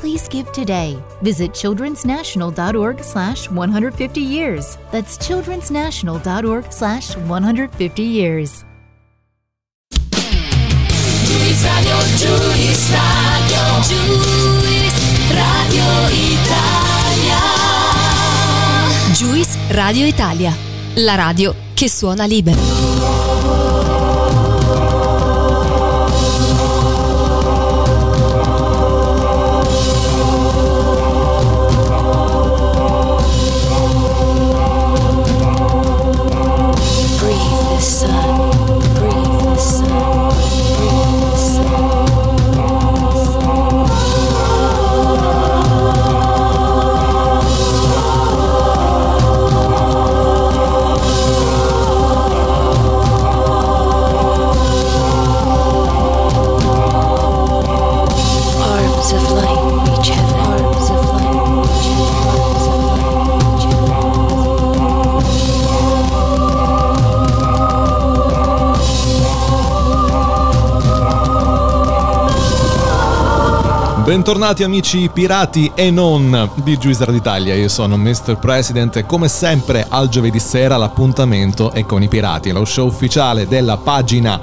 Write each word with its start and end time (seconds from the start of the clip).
Please 0.00 0.28
give 0.28 0.50
today. 0.52 0.96
Visit 1.20 1.50
childrensnational.org 1.52 3.04
slash 3.04 3.50
150 3.50 4.20
years. 4.22 4.78
That's 4.90 5.18
childrensnational.org 5.18 6.72
slash 6.72 7.16
150 7.18 8.02
years. 8.02 8.64
Juice 10.00 11.64
Radio, 11.64 11.96
Juice 12.16 12.90
Radio, 12.96 13.62
Juice 13.84 15.00
Radio 15.36 15.84
Italia. 16.16 17.40
Juice 19.12 19.58
Radio 19.72 20.06
Italia, 20.06 20.56
la 20.94 21.14
radio 21.14 21.54
che 21.74 21.90
suona 21.90 22.24
libero. 22.24 22.89
Bentornati 74.10 74.64
amici 74.64 75.08
pirati 75.08 75.70
e 75.72 75.92
non 75.92 76.50
di 76.64 76.76
Juice 76.78 77.08
d'Italia, 77.12 77.54
io 77.54 77.68
sono 77.68 77.96
Mr. 77.96 78.38
President 78.40 78.96
e 78.96 79.06
come 79.06 79.28
sempre 79.28 79.86
al 79.88 80.08
giovedì 80.08 80.40
sera 80.40 80.76
l'appuntamento 80.76 81.70
è 81.70 81.86
con 81.86 82.02
i 82.02 82.08
pirati, 82.08 82.50
lo 82.50 82.64
show 82.64 82.88
ufficiale 82.88 83.46
della 83.46 83.76
pagina 83.76 84.40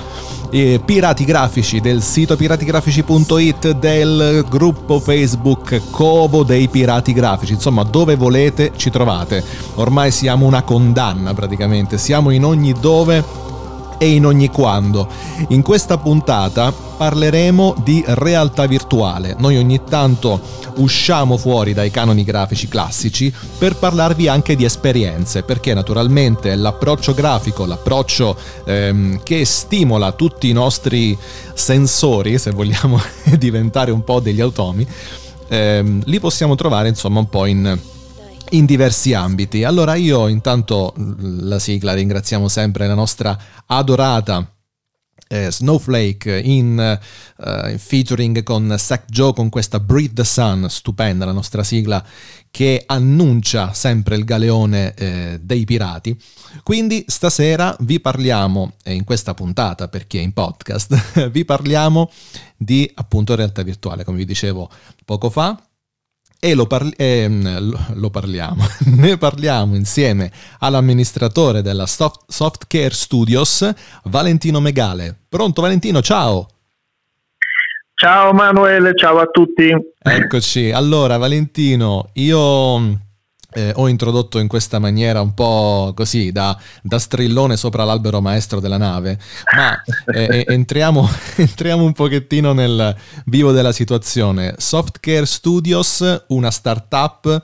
eh, 0.49 0.79
Pirati 0.83 1.25
Grafici 1.25 1.81
del 1.81 2.01
sito 2.01 2.37
piratigrafici.it 2.37 3.71
del 3.71 4.45
gruppo 4.47 5.01
Facebook 5.01 5.89
Covo 5.91 6.45
dei 6.45 6.69
Pirati 6.69 7.11
Grafici, 7.11 7.51
insomma 7.51 7.83
dove 7.83 8.15
volete 8.15 8.71
ci 8.77 8.89
trovate, 8.89 9.43
ormai 9.75 10.11
siamo 10.11 10.45
una 10.45 10.61
condanna 10.61 11.33
praticamente, 11.33 11.97
siamo 11.97 12.29
in 12.29 12.45
ogni 12.45 12.71
dove 12.71 13.46
e 13.97 14.09
in 14.09 14.25
ogni 14.25 14.49
quando. 14.49 15.07
In 15.49 15.61
questa 15.61 15.97
puntata 15.97 16.71
parleremo 16.71 17.75
di 17.83 18.03
realtà 18.07 18.65
virtuale. 18.65 19.35
Noi 19.37 19.57
ogni 19.57 19.81
tanto 19.83 20.39
usciamo 20.77 21.37
fuori 21.37 21.73
dai 21.73 21.91
canoni 21.91 22.23
grafici 22.23 22.67
classici 22.67 23.33
per 23.57 23.75
parlarvi 23.75 24.27
anche 24.27 24.55
di 24.55 24.65
esperienze, 24.65 25.43
perché 25.43 25.73
naturalmente 25.73 26.55
l'approccio 26.55 27.13
grafico, 27.13 27.65
l'approccio 27.65 28.37
ehm, 28.65 29.21
che 29.23 29.45
stimola 29.45 30.11
tutti 30.11 30.49
i 30.49 30.53
nostri 30.53 31.17
sensori, 31.53 32.37
se 32.37 32.51
vogliamo 32.51 32.99
diventare 33.37 33.91
un 33.91 34.03
po' 34.03 34.19
degli 34.19 34.41
automi, 34.41 34.87
ehm, 35.47 36.01
li 36.05 36.19
possiamo 36.19 36.55
trovare 36.55 36.89
insomma 36.89 37.19
un 37.19 37.29
po' 37.29 37.45
in 37.45 37.77
in 38.51 38.65
diversi 38.65 39.13
ambiti. 39.13 39.63
Allora 39.63 39.95
io 39.95 40.27
intanto 40.27 40.93
la 40.95 41.59
sigla 41.59 41.93
ringraziamo 41.93 42.47
sempre 42.47 42.87
la 42.87 42.93
nostra 42.93 43.37
adorata 43.65 44.51
eh, 45.27 45.51
Snowflake 45.51 46.39
in 46.39 46.79
eh, 46.79 47.77
featuring 47.77 48.43
con 48.43 48.75
Sack 48.77 49.09
Joe 49.09 49.33
con 49.33 49.49
questa 49.49 49.79
Breathe 49.79 50.13
the 50.13 50.23
Sun, 50.23 50.67
stupenda 50.69 51.25
la 51.25 51.31
nostra 51.31 51.63
sigla 51.63 52.03
che 52.49 52.83
annuncia 52.85 53.73
sempre 53.73 54.15
il 54.15 54.23
galeone 54.23 54.93
eh, 54.93 55.39
dei 55.41 55.65
pirati. 55.65 56.17
Quindi 56.63 57.03
stasera 57.07 57.75
vi 57.81 57.99
parliamo, 57.99 58.73
e 58.83 58.93
in 58.93 59.03
questa 59.03 59.33
puntata 59.33 59.87
per 59.89 60.07
chi 60.07 60.17
è 60.17 60.21
in 60.21 60.33
podcast, 60.33 61.29
vi 61.29 61.45
parliamo 61.45 62.09
di 62.55 62.89
appunto 62.95 63.35
realtà 63.35 63.61
virtuale, 63.61 64.03
come 64.03 64.17
vi 64.17 64.25
dicevo 64.25 64.69
poco 65.05 65.29
fa, 65.29 65.61
e 66.39 66.53
lo, 66.53 66.67
parli- 66.67 66.93
ehm, 66.95 67.69
lo- 67.95 68.09
parliamo, 68.09 68.65
ne 68.97 69.17
parliamo 69.17 69.75
insieme 69.75 70.31
all'amministratore 70.59 71.61
della 71.61 71.85
Soft, 71.85 72.25
Soft 72.27 72.65
Care 72.67 72.91
Studios, 72.91 73.69
Valentino 74.03 74.59
Megale. 74.59 75.15
Pronto 75.27 75.61
Valentino, 75.61 76.01
ciao! 76.01 76.47
Ciao 77.99 78.31
Manuele, 78.31 78.93
ciao 78.95 79.17
a 79.17 79.25
tutti. 79.25 79.71
Eccoci, 79.99 80.69
allora 80.71 81.17
Valentino, 81.17 82.09
io 82.13 82.99
eh, 83.53 83.71
ho 83.75 83.87
introdotto 83.87 84.39
in 84.39 84.47
questa 84.47 84.79
maniera 84.79 85.21
un 85.21 85.33
po' 85.33 85.93
così 85.95 86.31
da, 86.31 86.57
da 86.81 86.99
strillone 86.99 87.55
sopra 87.55 87.83
l'albero 87.83 88.21
maestro 88.21 88.59
della 88.59 88.77
nave, 88.77 89.17
ma 89.55 89.81
eh, 90.13 90.43
entriamo, 90.47 91.07
entriamo 91.37 91.83
un 91.83 91.93
pochettino 91.93 92.53
nel 92.53 92.95
vivo 93.25 93.51
della 93.51 93.71
situazione. 93.71 94.55
Softcare 94.57 95.25
Studios, 95.25 96.25
una 96.27 96.51
startup 96.51 97.41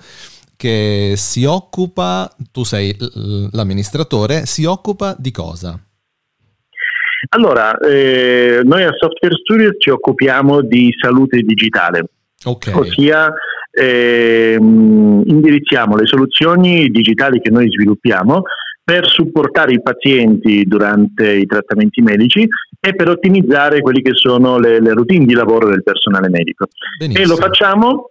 che 0.56 1.14
si 1.18 1.46
occupa, 1.46 2.34
tu 2.52 2.64
sei 2.64 2.96
l'amministratore, 3.52 4.46
si 4.46 4.66
occupa 4.66 5.16
di 5.18 5.32
cosa? 5.32 5.80
Allora, 7.30 7.78
eh, 7.78 8.62
noi 8.64 8.84
a 8.84 8.92
Software 8.98 9.36
Studios 9.36 9.76
ci 9.80 9.90
occupiamo 9.90 10.62
di 10.62 10.94
salute 11.02 11.42
digitale, 11.42 12.06
Ok, 12.44 12.72
ossia 12.74 13.34
ehm, 13.74 15.24
indirizziamo 15.26 15.96
le 15.96 16.06
soluzioni 16.06 16.90
digitali 16.90 17.40
che 17.42 17.50
noi 17.50 17.70
sviluppiamo 17.70 18.44
per 18.84 19.08
supportare 19.08 19.74
i 19.74 19.82
pazienti 19.82 20.64
durante 20.64 21.32
i 21.32 21.46
trattamenti 21.46 22.02
medici 22.02 22.46
e 22.80 22.96
per 22.96 23.10
ottimizzare 23.10 23.82
quelle 23.82 24.02
che 24.02 24.12
sono 24.14 24.60
le, 24.60 24.82
le 24.82 24.94
routine 24.94 25.26
di 25.26 25.34
lavoro 25.34 25.70
del 25.70 25.84
personale 25.84 26.28
medico. 26.30 26.66
E 26.66 27.08
benissimo. 27.08 27.28
lo 27.28 27.36
facciamo 27.38 28.08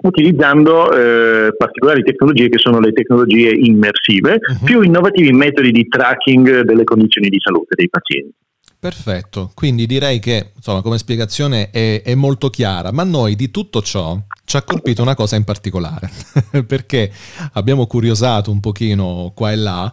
utilizzando 0.00 0.92
eh, 0.92 1.54
particolari 1.56 2.02
tecnologie 2.02 2.48
che 2.48 2.58
sono 2.58 2.78
le 2.80 2.92
tecnologie 2.92 3.50
immersive, 3.50 4.38
Mhm. 4.40 4.64
più 4.64 4.80
innovativi 4.82 5.32
metodi 5.32 5.70
di 5.70 5.86
tracking 5.88 6.60
delle 6.62 6.84
condizioni 6.84 7.28
di 7.28 7.38
salute 7.40 7.74
dei 7.76 7.88
pazienti. 7.88 8.34
Perfetto, 8.80 9.50
quindi 9.54 9.86
direi 9.86 10.20
che 10.20 10.52
insomma 10.54 10.82
come 10.82 10.98
spiegazione 10.98 11.70
è, 11.70 12.00
è 12.02 12.14
molto 12.14 12.48
chiara, 12.48 12.92
ma 12.92 13.02
noi 13.02 13.34
di 13.34 13.50
tutto 13.50 13.82
ciò 13.82 14.16
ci 14.44 14.56
ha 14.56 14.62
colpito 14.62 15.02
una 15.02 15.16
cosa 15.16 15.34
in 15.34 15.42
particolare, 15.42 16.08
perché 16.64 17.12
abbiamo 17.54 17.86
curiosato 17.88 18.52
un 18.52 18.60
pochino 18.60 19.32
qua 19.34 19.50
e 19.50 19.56
là 19.56 19.92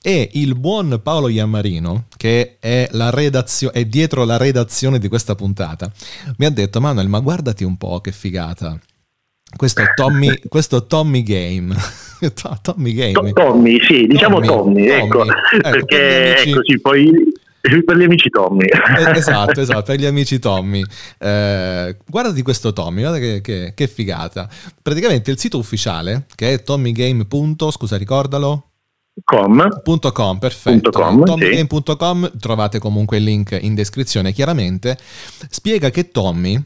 e 0.00 0.30
il 0.34 0.54
buon 0.54 1.00
Paolo 1.02 1.26
Iammarino, 1.28 2.04
che 2.16 2.56
è, 2.60 2.88
la 2.92 3.10
redazio- 3.10 3.72
è 3.72 3.84
dietro 3.84 4.24
la 4.24 4.36
redazione 4.36 5.00
di 5.00 5.08
questa 5.08 5.34
puntata, 5.34 5.90
mi 6.36 6.46
ha 6.46 6.50
detto 6.50 6.80
Manuel 6.80 7.08
ma 7.08 7.18
guardati 7.18 7.64
un 7.64 7.76
po' 7.76 8.00
che 8.00 8.12
figata. 8.12 8.78
Questo 9.56 9.82
Tommy, 9.96 10.38
questo 10.48 10.86
Tommy 10.86 11.24
Game. 11.24 11.74
To- 12.20 12.58
Tommy 12.62 12.92
Game. 12.92 13.12
To- 13.12 13.32
Tommy, 13.32 13.78
sì, 13.80 14.06
diciamo 14.06 14.38
Tommy, 14.40 14.86
ecco, 14.86 15.18
Tommy. 15.18 15.30
Ecco, 15.30 15.56
gli 15.56 15.60
perché 15.62 16.34
amici- 16.36 16.50
è 16.50 16.54
così, 16.54 16.80
poi 16.80 17.32
per 17.60 17.96
gli 17.96 18.04
amici 18.04 18.30
Tommy. 18.30 18.64
Eh, 18.64 19.10
esatto, 19.18 19.60
esatto, 19.60 19.82
per 19.82 19.98
gli 19.98 20.06
amici 20.06 20.38
Tommy. 20.38 20.82
Eh, 21.18 21.96
guardati 22.06 22.42
questo 22.42 22.72
Tommy, 22.72 23.00
guarda 23.00 23.18
che, 23.18 23.40
che- 23.40 23.72
che 23.74 23.86
figata. 23.88 24.48
Praticamente 24.80 25.30
il 25.30 25.38
sito 25.38 25.58
ufficiale, 25.58 26.26
che 26.34 26.54
è 26.54 26.62
tommygame. 26.62 27.26
Scusa, 27.70 27.96
ricordalo. 27.96 28.70
Com. 29.24 29.68
.com, 30.12 30.38
perfetto. 30.38 30.90
Tommygame.com, 30.90 32.38
trovate 32.38 32.78
comunque 32.78 33.18
il 33.18 33.24
link 33.24 33.58
in 33.60 33.74
descrizione 33.74 34.32
chiaramente. 34.32 34.96
Spiega 35.50 35.90
che 35.90 36.10
Tommy 36.10 36.62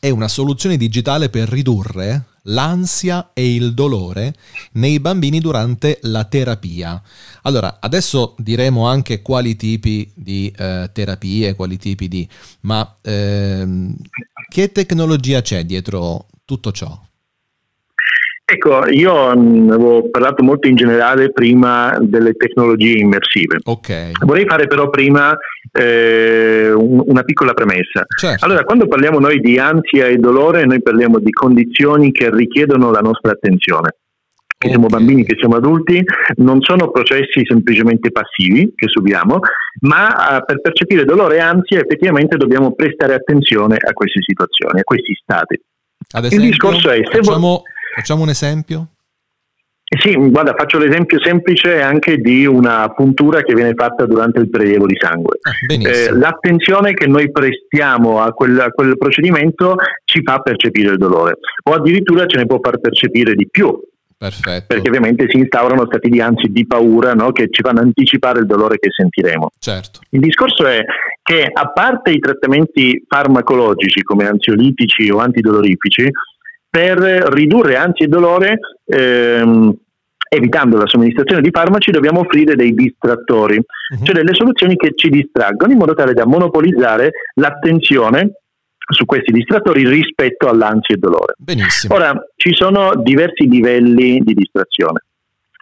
è 0.00 0.10
una 0.10 0.28
soluzione 0.28 0.76
digitale 0.76 1.28
per 1.28 1.48
ridurre 1.48 2.24
l'ansia 2.48 3.30
e 3.32 3.54
il 3.54 3.74
dolore 3.74 4.34
nei 4.72 5.00
bambini 5.00 5.40
durante 5.40 5.98
la 6.02 6.24
terapia. 6.24 7.00
Allora, 7.42 7.78
adesso 7.80 8.34
diremo 8.38 8.86
anche 8.86 9.22
quali 9.22 9.56
tipi 9.56 10.10
di 10.14 10.52
eh, 10.56 10.90
terapie, 10.92 11.54
quali 11.54 11.76
tipi 11.78 12.08
di... 12.08 12.28
ma 12.60 12.96
ehm, 13.00 13.96
che 14.48 14.72
tecnologia 14.72 15.40
c'è 15.40 15.64
dietro 15.64 16.26
tutto 16.44 16.72
ciò? 16.72 17.07
Ecco, 18.50 18.86
io 18.88 19.36
mh, 19.36 19.70
avevo 19.72 20.08
parlato 20.08 20.42
molto 20.42 20.68
in 20.68 20.74
generale 20.74 21.30
prima 21.32 21.94
delle 22.00 22.32
tecnologie 22.32 22.96
immersive. 22.98 23.58
Ok. 23.64 24.12
Vorrei 24.24 24.46
fare 24.46 24.66
però 24.66 24.88
prima 24.88 25.36
eh, 25.72 26.70
un- 26.72 27.02
una 27.04 27.22
piccola 27.24 27.52
premessa. 27.52 28.06
Certo. 28.18 28.42
Allora, 28.46 28.64
quando 28.64 28.88
parliamo 28.88 29.18
noi 29.18 29.40
di 29.40 29.58
ansia 29.58 30.06
e 30.06 30.16
dolore, 30.16 30.64
noi 30.64 30.80
parliamo 30.80 31.18
di 31.18 31.30
condizioni 31.30 32.10
che 32.10 32.30
richiedono 32.30 32.90
la 32.90 33.00
nostra 33.00 33.32
attenzione. 33.32 33.96
Che 34.56 34.68
siamo 34.70 34.86
Ok. 34.86 34.92
bambini, 34.92 35.24
che 35.24 35.36
siamo 35.38 35.56
adulti, 35.56 36.02
non 36.36 36.62
sono 36.62 36.90
processi 36.90 37.42
semplicemente 37.46 38.10
passivi 38.10 38.72
che 38.74 38.88
subiamo, 38.88 39.40
ma 39.82 40.38
eh, 40.38 40.44
per 40.46 40.62
percepire 40.62 41.04
dolore 41.04 41.36
e 41.36 41.40
ansia 41.40 41.80
effettivamente 41.80 42.36
dobbiamo 42.38 42.72
prestare 42.74 43.12
attenzione 43.12 43.76
a 43.76 43.92
queste 43.92 44.20
situazioni, 44.22 44.80
a 44.80 44.84
questi 44.84 45.12
stati. 45.22 45.60
Ad 46.12 46.24
Il 46.24 46.28
esempio, 46.28 46.48
discorso 46.50 46.90
è, 46.90 47.00
se 47.12 47.20
vo- 47.20 47.62
facciamo, 47.98 48.22
un 48.22 48.28
esempio? 48.28 48.88
Eh 49.90 49.98
Sì, 50.00 50.14
guarda, 50.14 50.54
faccio 50.54 50.78
l'esempio 50.78 51.18
semplice 51.22 51.80
anche 51.80 52.18
di 52.18 52.44
una 52.44 52.90
puntura 52.90 53.40
che 53.40 53.54
viene 53.54 53.72
fatta 53.74 54.04
durante 54.04 54.38
il 54.38 54.50
prelievo 54.50 54.86
di 54.86 54.96
sangue. 54.98 55.38
Ah, 55.40 55.52
Eh, 55.74 56.12
l'attenzione 56.12 56.92
che 56.92 57.06
noi 57.06 57.30
prestiamo 57.30 58.20
a 58.20 58.32
quel, 58.32 58.60
a 58.60 58.70
quel 58.70 58.98
procedimento 58.98 59.76
ci 60.04 60.22
fa 60.22 60.40
percepire 60.40 60.90
il 60.90 60.98
dolore 60.98 61.38
o 61.64 61.72
addirittura 61.72 62.26
ce 62.26 62.36
ne 62.36 62.46
può 62.46 62.58
far 62.62 62.78
percepire 62.78 63.34
di 63.34 63.48
più 63.50 63.78
Perfetto. 64.18 64.66
perché 64.66 64.88
ovviamente 64.88 65.26
si 65.28 65.36
instaurano 65.36 65.86
stati 65.86 66.08
di 66.08 66.20
ansia 66.20 66.48
e 66.48 66.52
di 66.52 66.66
paura 66.66 67.14
no, 67.14 67.30
che 67.30 67.48
ci 67.50 67.62
fanno 67.62 67.80
anticipare 67.80 68.40
il 68.40 68.46
dolore 68.46 68.76
che 68.78 68.90
sentiremo. 68.90 69.50
Certo. 69.58 70.00
Il 70.10 70.20
discorso 70.20 70.66
è 70.66 70.84
che 71.22 71.48
a 71.50 71.70
parte 71.70 72.10
i 72.10 72.18
trattamenti 72.18 73.04
farmacologici 73.06 74.02
come 74.02 74.26
ansiolitici 74.26 75.08
o 75.10 75.18
antidolorifici, 75.18 76.10
per 76.70 76.98
ridurre 76.98 77.76
ansia 77.76 78.04
e 78.06 78.08
dolore, 78.08 78.58
ehm, 78.86 79.74
evitando 80.30 80.76
la 80.76 80.86
somministrazione 80.86 81.40
di 81.40 81.48
farmaci, 81.50 81.90
dobbiamo 81.90 82.20
offrire 82.20 82.54
dei 82.54 82.74
distrattori, 82.74 83.56
Mhm. 83.56 84.04
cioè 84.04 84.14
delle 84.14 84.34
soluzioni 84.34 84.76
che 84.76 84.92
ci 84.94 85.08
distraggono 85.08 85.72
in 85.72 85.78
modo 85.78 85.94
tale 85.94 86.12
da 86.12 86.26
monopolizzare 86.26 87.10
l'attenzione 87.34 88.32
su 88.90 89.04
questi 89.06 89.32
distrattori 89.32 89.86
rispetto 89.88 90.48
all'ansia 90.48 90.94
e 90.94 90.98
dolore. 90.98 91.34
Benissimo. 91.38 91.94
Ora, 91.94 92.12
ci 92.36 92.54
sono 92.54 92.92
diversi 93.02 93.48
livelli 93.48 94.20
di 94.20 94.34
distrazione. 94.34 95.02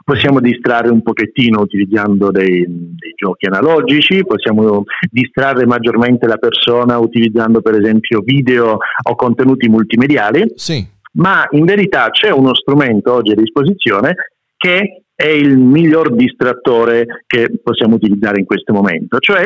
Possiamo 0.05 0.39
distrarre 0.39 0.91
un 0.91 1.03
pochettino 1.03 1.61
utilizzando 1.61 2.31
dei, 2.31 2.65
dei 2.69 3.13
giochi 3.17 3.47
analogici, 3.47 4.25
possiamo 4.25 4.85
distrarre 5.11 5.67
maggiormente 5.67 6.29
la 6.29 6.37
persona 6.37 6.97
utilizzando 6.99 7.61
per 7.61 7.75
esempio 7.75 8.21
video 8.25 8.79
o 9.03 9.15
contenuti 9.17 9.69
multimediali, 9.69 10.53
Sì. 10.55 10.87
Ma 11.17 11.47
in 11.51 11.65
verità 11.65 12.11
c'è 12.11 12.31
uno 12.31 12.55
strumento 12.55 13.13
oggi 13.13 13.33
a 13.33 13.37
disposizione 13.37 14.15
che 14.57 15.03
è 15.15 15.29
il 15.29 15.57
miglior 15.57 16.15
distrattore 16.15 17.25
che 17.27 17.51
possiamo 17.63 17.95
utilizzare 17.95 18.39
in 18.39 18.47
questo 18.47 18.73
momento, 18.73 19.19
cioè 19.19 19.45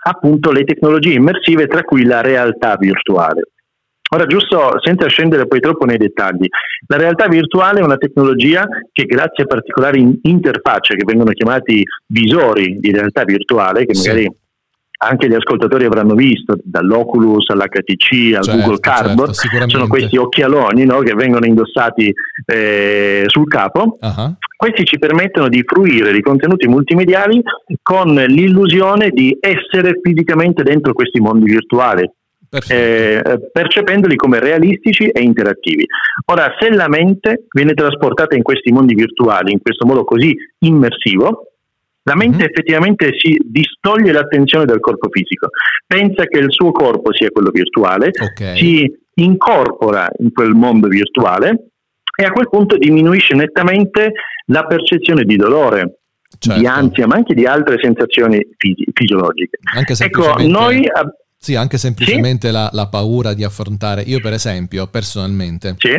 appunto 0.00 0.52
le 0.52 0.64
tecnologie 0.64 1.14
immersive 1.14 1.66
tra 1.66 1.82
cui 1.82 2.04
la 2.04 2.20
realtà 2.20 2.76
virtuale. 2.78 3.42
Ora, 4.10 4.24
giusto 4.24 4.80
senza 4.80 5.06
scendere 5.06 5.46
poi 5.46 5.60
troppo 5.60 5.84
nei 5.84 5.98
dettagli, 5.98 6.46
la 6.86 6.96
realtà 6.96 7.28
virtuale 7.28 7.80
è 7.80 7.84
una 7.84 7.98
tecnologia 7.98 8.66
che 8.90 9.04
grazie 9.04 9.44
a 9.44 9.46
particolari 9.46 10.00
in- 10.00 10.18
interfacce 10.22 10.96
che 10.96 11.04
vengono 11.04 11.30
chiamati 11.32 11.82
visori 12.06 12.78
di 12.78 12.90
realtà 12.90 13.24
virtuale, 13.24 13.84
che 13.84 13.94
Sì. 13.94 14.30
Anche 14.98 15.28
gli 15.28 15.34
ascoltatori 15.34 15.84
avranno 15.84 16.14
visto, 16.14 16.56
dall'Oculus 16.62 17.48
all'HTC 17.50 18.34
al 18.36 18.42
Certo, 18.42 18.60
Google 18.60 18.80
Cardboard, 18.80 19.32
certo, 19.32 19.68
sono 19.68 19.86
questi 19.86 20.16
occhialoni 20.16 20.84
no, 20.84 20.98
che 21.00 21.14
vengono 21.14 21.46
indossati 21.46 22.12
eh, 22.44 23.24
sul 23.26 23.46
capo. 23.46 23.98
Ah, 24.00 24.34
Questi 24.56 24.84
ci 24.84 24.98
permettono 24.98 25.48
di 25.48 25.62
fruire 25.64 26.12
di 26.12 26.20
contenuti 26.20 26.66
multimediali 26.66 27.40
con 27.80 28.12
l'illusione 28.12 29.10
di 29.10 29.36
essere 29.40 30.00
fisicamente 30.02 30.64
dentro 30.64 30.92
questi 30.92 31.20
mondi 31.20 31.48
virtuali, 31.48 32.10
eh, 32.68 33.22
percependoli 33.52 34.16
come 34.16 34.40
realistici 34.40 35.06
e 35.06 35.22
interattivi. 35.22 35.86
Ora, 36.26 36.56
se 36.58 36.70
la 36.70 36.88
mente 36.88 37.44
viene 37.54 37.74
trasportata 37.74 38.34
in 38.34 38.42
questi 38.42 38.72
mondi 38.72 38.94
virtuali 38.94 39.52
in 39.52 39.60
questo 39.62 39.86
modo 39.86 40.02
così 40.02 40.34
immersivo, 40.58 41.47
la 42.02 42.14
mente 42.16 42.38
Mhm. 42.38 42.48
effettivamente 42.50 43.10
si 43.18 43.38
distoglie 43.44 44.12
l'attenzione 44.12 44.64
dal 44.64 44.80
corpo 44.80 45.08
fisico, 45.10 45.48
pensa 45.86 46.24
che 46.24 46.38
il 46.38 46.50
suo 46.50 46.72
corpo 46.72 47.12
sia 47.12 47.30
quello 47.30 47.50
virtuale, 47.50 48.10
ok. 48.18 48.56
si 48.56 48.90
incorpora 49.14 50.08
in 50.18 50.32
quel 50.32 50.54
mondo 50.54 50.88
virtuale 50.88 51.68
e 52.18 52.24
a 52.24 52.30
quel 52.32 52.48
punto 52.48 52.76
diminuisce 52.76 53.34
nettamente 53.34 54.12
la 54.46 54.64
percezione 54.64 55.24
di 55.24 55.36
dolore, 55.36 55.98
Certo. 56.38 56.58
di 56.60 56.66
ansia, 56.66 57.06
ma 57.06 57.16
anche 57.16 57.34
di 57.34 57.44
altre 57.46 57.76
sensazioni 57.80 58.38
fisi- 58.56 58.86
fisiologiche. 58.92 59.58
Anche 59.74 59.94
Ecco, 59.98 60.34
noi 60.46 60.86
ab- 60.86 61.14
sì, 61.36 61.54
anche 61.54 61.78
semplicemente 61.78 62.50
la, 62.50 62.68
la 62.72 62.88
paura 62.88 63.32
di 63.34 63.44
affrontare. 63.44 64.02
Io, 64.02 64.20
per 64.20 64.32
esempio, 64.32 64.86
personalmente, 64.88 65.74
sì, 65.78 65.94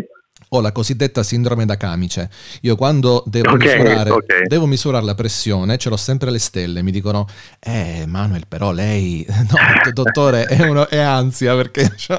ho 0.50 0.62
la 0.62 0.72
cosiddetta 0.72 1.22
sindrome 1.24 1.66
da 1.66 1.78
camice. 1.78 2.30
Io 2.62 2.75
quando 2.75 3.24
devo, 3.28 3.51
Ok, 3.51 3.63
misurare, 3.66 4.10
ok. 4.10 4.42
devo 4.48 4.66
misurare 4.66 5.06
la 5.06 5.16
pressione, 5.16 5.78
ce 5.78 5.90
l'ho 5.90 5.98
sempre 5.98 6.30
alle 6.30 6.40
stelle. 6.40 6.81
Mi 6.81 6.92
dicono, 6.92 7.28
eh, 7.60 8.06
Manuel, 8.07 8.44
però 8.48 8.72
lei, 8.72 9.25
no, 9.30 9.46
do- 9.92 10.04
dottore, 10.04 10.46
è, 10.46 10.68
uno- 10.68 10.88
è 10.88 10.98
ansia 10.98 11.56
perché 11.56 11.92
cioè, 11.98 12.18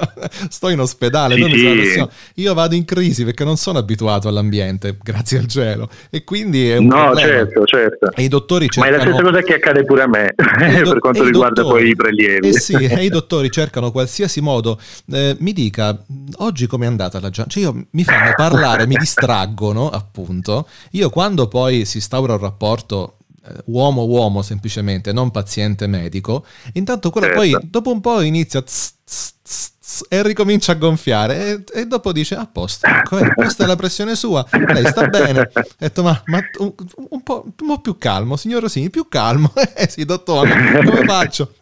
sto 0.49 0.69
in 0.69 0.79
ospedale. 0.79 1.35
Sì, 1.35 1.85
sì. 1.91 2.07
Io 2.41 2.53
vado 2.53 2.75
in 2.75 2.85
crisi 2.85 3.25
perché 3.25 3.43
non 3.43 3.57
sono 3.57 3.79
abituato 3.79 4.27
all'ambiente, 4.27 4.97
grazie 5.01 5.39
al 5.39 5.47
cielo. 5.47 5.89
E 6.09 6.23
quindi 6.23 6.69
è 6.69 6.77
un 6.77 6.85
no, 6.85 6.95
problema. 7.03 7.19
certo, 7.29 7.65
certo. 7.65 8.11
E 8.13 8.23
i 8.23 8.27
dottori 8.29 8.67
Ma 8.77 8.85
è 8.87 8.91
la 8.91 8.97
cercano... 8.99 9.15
stessa 9.17 9.31
cosa 9.31 9.43
che 9.45 9.53
accade 9.55 9.83
pure 9.83 10.01
a 10.03 10.07
me 10.07 10.33
do- 10.83 10.89
per 10.91 10.99
quanto 10.99 11.23
riguarda 11.23 11.61
dottori- 11.61 11.81
poi 11.83 11.91
i 11.91 11.95
prelievi. 11.95 12.47
Eh 12.47 12.59
sì, 12.59 12.73
e 12.75 13.03
i 13.03 13.09
dottori 13.09 13.49
cercano 13.51 13.91
qualsiasi 13.91 14.39
modo. 14.41 14.79
Eh, 15.11 15.35
mi 15.39 15.51
dica, 15.53 16.01
oggi 16.37 16.67
com'è 16.67 16.85
andata 16.85 17.19
la 17.19 17.29
giornata? 17.29 17.49
Cioè 17.59 17.63
io, 17.63 17.85
mi 17.91 18.03
fanno 18.21 18.33
parlare, 18.35 18.87
mi 18.87 18.95
distraggono, 18.95 19.89
appunto. 19.89 20.67
Io 20.91 21.09
quando 21.09 21.47
poi 21.47 21.85
si 21.85 21.97
instaura 21.97 22.33
un 22.33 22.39
rapporto 22.39 23.17
eh, 23.43 23.53
uomo-uomo 23.65 24.41
semplicemente, 24.41 25.11
non 25.11 25.31
paziente-medico, 25.31 26.45
intanto 26.73 27.09
quello 27.09 27.27
Certo. 27.27 27.41
poi 27.41 27.69
dopo 27.69 27.91
un 27.91 28.01
po' 28.01 28.21
inizia 28.21 28.61
tss, 28.61 28.93
tss, 29.03 29.33
tss, 29.43 30.05
e 30.09 30.23
ricomincia 30.23 30.73
a 30.73 30.75
gonfiare 30.75 31.63
e, 31.73 31.81
e 31.81 31.85
dopo 31.85 32.11
dice 32.11 32.35
a 32.35 32.45
posto, 32.45 32.87
ecco, 32.87 33.17
eh, 33.17 33.33
questa 33.33 33.63
è 33.63 33.67
la 33.67 33.75
pressione 33.75 34.15
sua, 34.15 34.45
lei 34.51 34.85
sta 34.85 35.07
bene. 35.07 35.39
Ho 35.53 35.63
detto 35.77 36.03
ma, 36.03 36.21
ma 36.27 36.39
un, 36.59 36.73
un 37.09 37.23
po', 37.23 37.43
un 37.45 37.67
po' 37.67 37.79
più 37.79 37.97
calmo, 37.97 38.35
signor 38.37 38.61
Rosini, 38.61 38.89
più 38.89 39.07
calmo. 39.07 39.51
Eh 39.73 39.89
sì, 39.89 40.05
dottore, 40.05 40.83
come 40.83 41.03
faccio? 41.05 41.53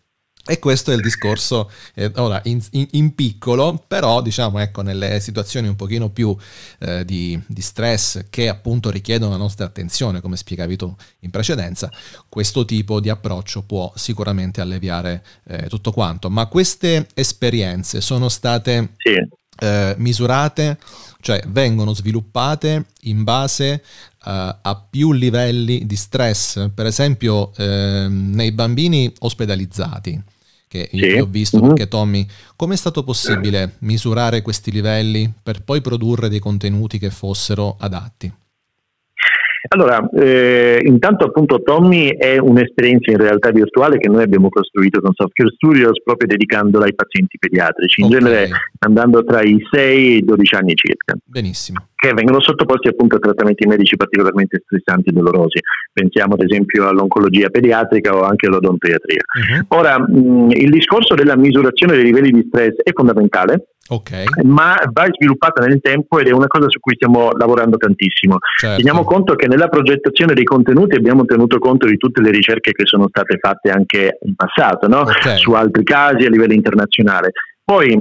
E 0.50 0.58
questo 0.58 0.90
è 0.92 0.96
il 0.96 1.02
discorso, 1.02 1.70
eh, 1.94 2.12
ora 2.16 2.42
in, 2.46 2.60
in- 2.72 2.88
in 2.94 3.14
piccolo, 3.14 3.84
però 3.88 4.20
diciamo 4.24 4.58
ecco 4.58 4.82
nelle 4.82 5.20
situazioni 5.20 5.68
un 5.68 5.76
pochino 5.76 6.10
più 6.10 6.36
eh, 6.80 7.06
di, 7.06 7.40
di 7.46 7.62
stress 7.62 8.26
che 8.32 8.50
appunto 8.50 8.90
richiedono 8.90 9.32
la 9.34 9.38
nostra 9.38 9.66
attenzione, 9.68 10.22
come 10.22 10.38
spiegavi 10.38 10.76
tu 10.76 10.92
in 11.20 11.30
precedenza, 11.30 11.92
questo 12.28 12.66
tipo 12.66 13.00
di 13.00 13.10
approccio 13.10 13.62
può 13.62 13.92
sicuramente 13.96 14.60
alleviare 14.60 15.24
eh, 15.48 15.68
tutto 15.70 15.92
quanto. 15.92 16.32
Ma 16.32 16.48
queste 16.48 17.06
esperienze 17.14 18.02
sono 18.02 18.28
state 18.28 18.94
Sì. 18.98 19.14
eh, 19.62 19.94
misurate, 20.00 20.80
cioè 21.22 21.44
vengono 21.50 21.94
sviluppate 21.94 22.86
in 23.02 23.24
base 23.24 23.72
eh, 23.74 23.82
a 24.62 24.86
più 24.90 25.12
livelli 25.12 25.86
di 25.86 25.96
stress, 25.96 26.70
per 26.74 26.86
esempio 26.88 27.52
ehm, 27.56 28.32
nei 28.34 28.52
bambini 28.52 29.12
ospedalizzati, 29.20 30.20
che 30.70 30.88
io 30.92 31.10
Sì. 31.16 31.20
ho 31.20 31.26
visto 31.26 31.58
Mhm. 31.60 31.68
perché 31.68 31.88
Tommy, 31.88 32.26
come 32.56 32.76
è 32.76 32.78
stato 32.78 33.04
possibile 33.04 33.76
misurare 33.80 34.44
questi 34.44 34.72
livelli 34.72 35.30
per 35.42 35.64
poi 35.64 35.82
produrre 35.82 36.30
dei 36.30 36.40
contenuti 36.40 37.00
che 37.00 37.10
fossero 37.10 37.76
adatti? 37.80 38.32
Allora, 39.72 40.08
eh, 40.18 40.82
intanto 40.84 41.26
appunto 41.26 41.62
Tommy 41.62 42.10
è 42.18 42.38
un'esperienza 42.40 43.12
in 43.12 43.18
realtà 43.18 43.52
virtuale 43.52 43.98
che 43.98 44.10
noi 44.10 44.24
abbiamo 44.24 44.50
costruito 44.50 45.00
con 45.00 45.12
Software 45.14 45.52
Studios 45.56 46.02
proprio 46.04 46.28
dedicandola 46.28 46.86
ai 46.86 46.96
pazienti 46.96 47.38
pediatrici, 47.38 48.02
in 48.02 48.08
Ok. 48.08 48.14
genere 48.14 48.50
andando 48.80 49.24
tra 49.24 49.42
i 49.44 49.58
6 49.72 50.14
e 50.14 50.16
i 50.18 50.24
12 50.26 50.56
anni 50.56 50.74
circa, 50.76 51.14
Benissimo. 51.24 51.86
che 51.96 52.14
vengono 52.14 52.42
sottoposti 52.42 52.88
appunto 52.88 53.18
a 53.18 53.20
trattamenti 53.20 53.68
medici 53.68 53.96
particolarmente 53.96 54.62
stressanti 54.66 55.10
e 55.10 55.12
dolorosi. 55.12 55.60
Pensiamo 55.94 56.34
ad 56.34 56.42
esempio 56.42 56.88
all'oncologia 56.88 57.50
pediatrica 57.50 58.16
o 58.16 58.22
anche 58.24 58.48
all'odontoiatria. 58.48 59.22
Mhm. 59.52 59.66
Ora, 59.70 60.00
mh, 60.00 60.50
il 60.52 60.70
discorso 60.72 61.14
della 61.14 61.36
misurazione 61.38 61.94
dei 61.94 62.06
livelli 62.06 62.32
di 62.32 62.46
stress 62.48 62.76
è 62.82 62.92
fondamentale 62.92 63.68
Ok. 63.92 64.44
ma 64.44 64.76
va 64.92 65.06
sviluppata 65.12 65.66
nel 65.66 65.80
tempo 65.82 66.20
ed 66.20 66.28
è 66.28 66.32
una 66.32 66.48
cosa 66.48 66.70
su 66.70 66.80
cui 66.80 66.94
stiamo 66.96 67.32
lavorando 67.32 67.78
tantissimo. 67.78 68.38
Certo. 68.60 68.78
Teniamo 68.78 69.04
conto 69.04 69.36
che 69.36 69.48
nella 69.48 69.68
progettazione 69.68 70.34
dei 70.34 70.44
contenuti 70.44 70.96
abbiamo 70.96 71.26
tenuto 71.26 71.58
conto 71.60 71.88
di 71.88 71.98
tutte 71.98 72.22
le 72.22 72.30
ricerche 72.32 72.72
che 72.72 72.86
sono 72.86 73.08
state 73.08 73.38
fatte 73.40 73.70
anche 73.72 74.18
in 74.26 74.36
passato, 74.36 74.88
no? 74.88 75.00
Ok. 75.00 75.38
su 75.40 75.52
altri 75.54 75.84
casi 75.84 76.26
a 76.26 76.30
livello 76.30 76.54
internazionale. 76.54 77.32
Poi 77.64 78.00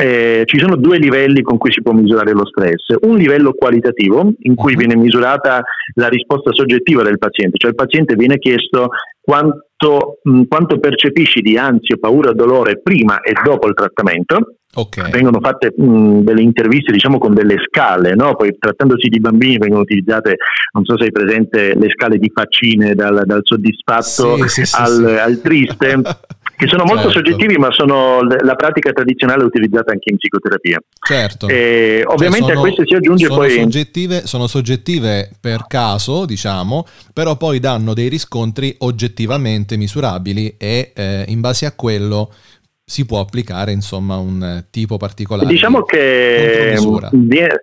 eh, 0.00 0.42
ci 0.44 0.58
sono 0.60 0.76
due 0.76 0.98
livelli 0.98 1.42
con 1.42 1.58
cui 1.58 1.72
si 1.72 1.82
può 1.82 1.92
misurare 1.92 2.30
lo 2.32 2.46
stress. 2.46 2.94
Un 3.00 3.16
livello 3.16 3.52
qualitativo, 3.52 4.32
in 4.42 4.54
cui 4.54 4.72
Mhm. 4.74 4.78
viene 4.78 4.94
misurata 4.96 5.60
la 5.94 6.06
risposta 6.06 6.52
soggettiva 6.52 7.02
del 7.02 7.18
paziente, 7.18 7.56
cioè 7.58 7.70
il 7.70 7.76
paziente 7.76 8.14
viene 8.14 8.38
chiesto 8.38 8.90
quanto, 9.20 10.20
mh, 10.22 10.42
quanto 10.44 10.78
percepisci 10.78 11.40
di 11.40 11.58
ansia, 11.58 11.96
paura, 11.98 12.32
dolore 12.32 12.80
prima 12.80 13.20
e 13.20 13.32
dopo 13.42 13.66
il 13.66 13.74
trattamento 13.74 14.54
Ok. 14.78 15.10
vengono 15.10 15.40
fatte 15.40 15.74
mh, 15.76 16.20
delle 16.20 16.40
interviste 16.40 16.92
diciamo 16.92 17.18
con 17.18 17.34
delle 17.34 17.56
scale, 17.66 18.14
no? 18.14 18.36
poi 18.36 18.56
trattandosi 18.56 19.08
di 19.08 19.18
bambini 19.18 19.58
vengono 19.58 19.82
utilizzate, 19.82 20.36
non 20.72 20.84
so 20.84 20.96
se 20.96 21.04
hai 21.04 21.10
presente, 21.10 21.74
le 21.74 21.88
scale 21.90 22.16
di 22.18 22.30
faccine 22.32 22.94
dal, 22.94 23.22
dal 23.26 23.40
soddisfatto 23.42 24.46
Sì, 24.46 24.64
sì, 24.64 24.76
al, 24.76 25.04
sì. 25.06 25.14
al 25.14 25.40
triste, 25.40 26.00
che 26.56 26.66
sono 26.68 26.84
molto 26.84 27.10
Certo. 27.10 27.18
soggettivi 27.18 27.56
ma 27.56 27.72
sono 27.72 28.20
la 28.22 28.54
pratica 28.54 28.92
tradizionale 28.92 29.42
utilizzata 29.44 29.90
anche 29.92 30.10
in 30.10 30.16
psicoterapia. 30.16 30.78
Certo. 31.04 31.48
E 31.48 32.02
ovviamente 32.06 32.46
Cioè, 32.48 32.56
a 32.56 32.60
questo 32.60 32.82
si 32.86 32.94
aggiunge 32.94 33.26
sono 33.26 33.38
poi... 33.38 33.50
Soggettive, 33.50 34.26
sono 34.26 34.46
soggettive 34.46 35.30
per 35.40 35.66
caso, 35.66 36.24
diciamo, 36.24 36.86
però 37.12 37.36
poi 37.36 37.58
danno 37.58 37.94
dei 37.94 38.08
riscontri 38.08 38.74
oggettivamente 38.78 39.76
misurabili 39.76 40.54
e 40.56 40.92
eh, 40.94 41.24
in 41.26 41.40
base 41.40 41.66
a 41.66 41.72
quello 41.72 42.32
si 42.88 43.04
può 43.04 43.20
applicare 43.20 43.70
insomma 43.72 44.16
un 44.16 44.42
eh, 44.42 44.66
tipo 44.70 44.96
particolare. 44.96 45.46
Diciamo 45.46 45.80
di 45.80 45.84
che, 45.88 46.46
contromisura. 46.72 47.10
vie- 47.12 47.62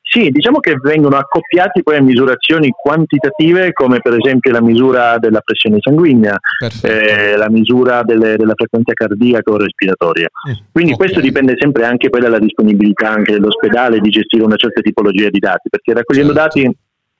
sì, 0.00 0.30
diciamo 0.30 0.58
che 0.58 0.74
vengono 0.82 1.16
accoppiati 1.16 1.82
poi 1.82 1.96
a 1.96 2.02
misurazioni 2.02 2.70
quantitative 2.70 3.72
come 3.72 4.00
per 4.00 4.14
esempio 4.14 4.50
la 4.50 4.60
misura 4.60 5.18
della 5.18 5.40
pressione 5.40 5.78
sanguigna, 5.80 6.36
eh, 6.82 7.36
la 7.36 7.48
misura 7.48 8.02
delle- 8.02 8.36
della 8.36 8.52
frequenza 8.54 8.92
cardiaca 8.94 9.50
o 9.52 9.56
respiratoria. 9.58 10.28
Mm, 10.50 10.52
Quindi 10.72 10.92
ok. 10.92 10.98
questo 10.98 11.20
dipende 11.20 11.54
sempre 11.58 11.84
anche 11.84 12.10
poi 12.10 12.20
dalla 12.20 12.38
disponibilità 12.40 13.10
anche 13.10 13.32
dell'ospedale 13.32 14.00
di 14.00 14.10
gestire 14.10 14.42
una 14.44 14.56
certa 14.56 14.80
tipologia 14.82 15.28
di 15.30 15.38
dati, 15.38 15.68
perché 15.68 15.92
raccogliendo 15.94 16.32
Certo. 16.34 16.58
dati 16.60 16.76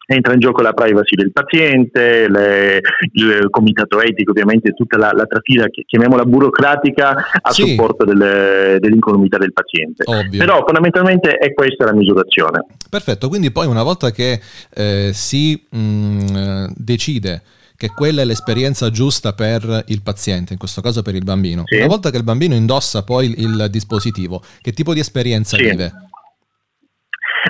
entra 0.06 0.32
in 0.34 0.40
gioco 0.40 0.62
la 0.62 0.72
privacy 0.72 1.14
del 1.16 1.32
paziente, 1.32 2.28
le- 2.28 2.80
il 3.12 3.46
comitato 3.50 4.00
etico, 4.00 4.30
ovviamente 4.32 4.72
tutta 4.72 4.96
la, 4.98 5.10
la 5.12 5.24
trafila, 5.24 5.66
chi- 5.68 5.84
chiamiamola 5.86 6.24
burocratica, 6.24 7.14
a 7.40 7.50
Sì. 7.50 7.68
supporto 7.68 8.04
delle- 8.04 8.76
dell'incolumità 8.80 9.38
del 9.38 9.52
paziente. 9.52 10.04
Ovvio. 10.06 10.38
Però 10.38 10.62
fondamentalmente 10.64 11.30
è 11.36 11.52
questa 11.54 11.84
la 11.84 11.94
misurazione. 11.94 12.64
Perfetto, 12.88 13.28
quindi 13.28 13.50
poi 13.50 13.66
una 13.66 13.82
volta 13.82 14.10
che 14.10 14.40
eh, 14.74 15.10
si 15.12 15.62
mh, 15.70 16.36
eh, 16.36 16.72
decide 16.76 17.42
che 17.76 17.88
quella 17.88 18.22
è 18.22 18.24
l'esperienza 18.24 18.88
giusta 18.90 19.32
per 19.32 19.84
il 19.88 20.00
paziente, 20.00 20.52
in 20.52 20.58
questo 20.60 20.80
caso 20.80 21.02
per 21.02 21.14
il 21.16 21.24
bambino, 21.24 21.62
Sì. 21.66 21.76
una 21.78 21.86
volta 21.88 22.10
che 22.10 22.16
il 22.16 22.22
bambino 22.22 22.54
indossa 22.54 23.02
poi 23.02 23.26
il, 23.26 23.38
il 23.38 23.66
dispositivo, 23.68 24.40
che 24.62 24.72
tipo 24.72 24.94
di 24.94 25.00
esperienza 25.00 25.56
Sì. 25.56 25.64
vive? 25.64 25.92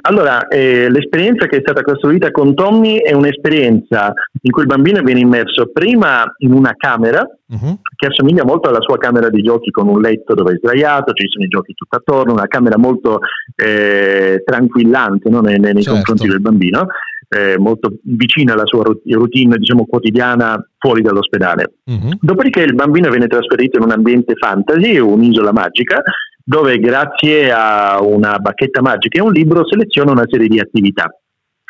Allora, 0.02 0.48
eh, 0.48 0.88
l'esperienza 0.90 1.46
che 1.46 1.58
è 1.58 1.60
stata 1.60 1.82
costruita 1.82 2.30
con 2.30 2.54
Tommy 2.54 2.98
è 2.98 3.12
un'esperienza 3.12 4.12
in 4.42 4.50
cui 4.50 4.62
il 4.62 4.68
bambino 4.68 5.00
viene 5.02 5.20
immerso 5.20 5.70
prima 5.72 6.24
in 6.38 6.52
una 6.52 6.74
camera 6.76 7.26
Mhm. 7.46 7.78
che 7.96 8.06
assomiglia 8.06 8.44
molto 8.44 8.68
alla 8.68 8.80
sua 8.80 8.96
camera 8.98 9.28
di 9.28 9.42
giochi 9.42 9.70
con 9.70 9.86
un 9.86 10.00
letto 10.00 10.34
dove 10.34 10.54
è 10.54 10.56
sdraiato, 10.56 11.12
ci 11.12 11.28
sono 11.28 11.44
i 11.44 11.48
giochi 11.48 11.74
tutto 11.74 11.96
attorno, 11.96 12.32
una 12.32 12.46
camera 12.48 12.76
molto 12.78 13.20
eh, 13.54 14.42
tranquillante 14.44 15.28
no, 15.30 15.40
nei, 15.40 15.58
nei 15.60 15.74
Certo. 15.74 15.90
confronti 15.92 16.26
del 16.26 16.40
bambino, 16.40 16.86
eh, 17.28 17.58
molto 17.58 17.98
vicina 18.02 18.52
alla 18.52 18.66
sua 18.66 18.82
routine 18.84 19.56
diciamo, 19.56 19.86
quotidiana 19.86 20.56
fuori 20.78 21.02
dall'ospedale. 21.02 21.74
Mhm. 21.84 22.18
Dopodiché 22.20 22.62
il 22.62 22.74
bambino 22.74 23.10
viene 23.10 23.26
trasferito 23.26 23.78
in 23.78 23.84
un 23.84 23.90
ambiente 23.92 24.34
fantasy, 24.36 24.98
un'isola 24.98 25.52
magica, 25.52 26.02
dove 26.44 26.78
grazie 26.78 27.50
a 27.50 28.02
una 28.02 28.38
bacchetta 28.38 28.82
magica 28.82 29.18
e 29.18 29.22
un 29.24 29.32
libro 29.32 29.66
seleziona 29.66 30.12
una 30.12 30.26
serie 30.26 30.48
di 30.48 30.60
attività. 30.60 31.08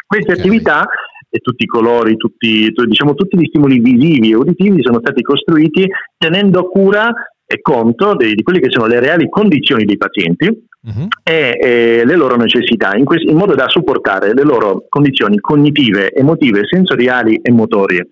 Queste 0.06 0.32
Ok. 0.32 0.38
attività 0.38 0.86
e 1.30 1.38
tutti 1.38 1.64
i 1.64 1.66
colori, 1.66 2.16
tutti, 2.16 2.72
tu- 2.72 2.84
diciamo, 2.84 3.14
tutti 3.14 3.36
gli 3.38 3.46
stimoli 3.46 3.78
visivi 3.80 4.30
e 4.30 4.36
uditivi 4.36 4.82
sono 4.82 4.98
stati 5.00 5.22
costruiti 5.22 5.86
tenendo 6.16 6.68
cura 6.68 7.12
e 7.46 7.60
conto 7.60 8.14
dei- 8.14 8.34
di 8.34 8.42
quelle 8.42 8.60
che 8.60 8.70
sono 8.70 8.86
le 8.86 9.00
reali 9.00 9.28
condizioni 9.28 9.84
dei 9.84 9.96
pazienti 9.96 10.66
Mhm. 10.84 11.06
e 11.22 11.58
eh, 11.60 12.02
le 12.04 12.16
loro 12.16 12.36
necessità, 12.36 12.94
in, 12.94 13.04
quest- 13.04 13.26
in 13.28 13.36
modo 13.36 13.54
da 13.54 13.68
supportare 13.68 14.34
le 14.34 14.42
loro 14.42 14.84
condizioni 14.88 15.38
cognitive, 15.40 16.12
emotive, 16.12 16.60
sensoriali 16.70 17.38
e 17.42 17.50
motorie. 17.50 18.08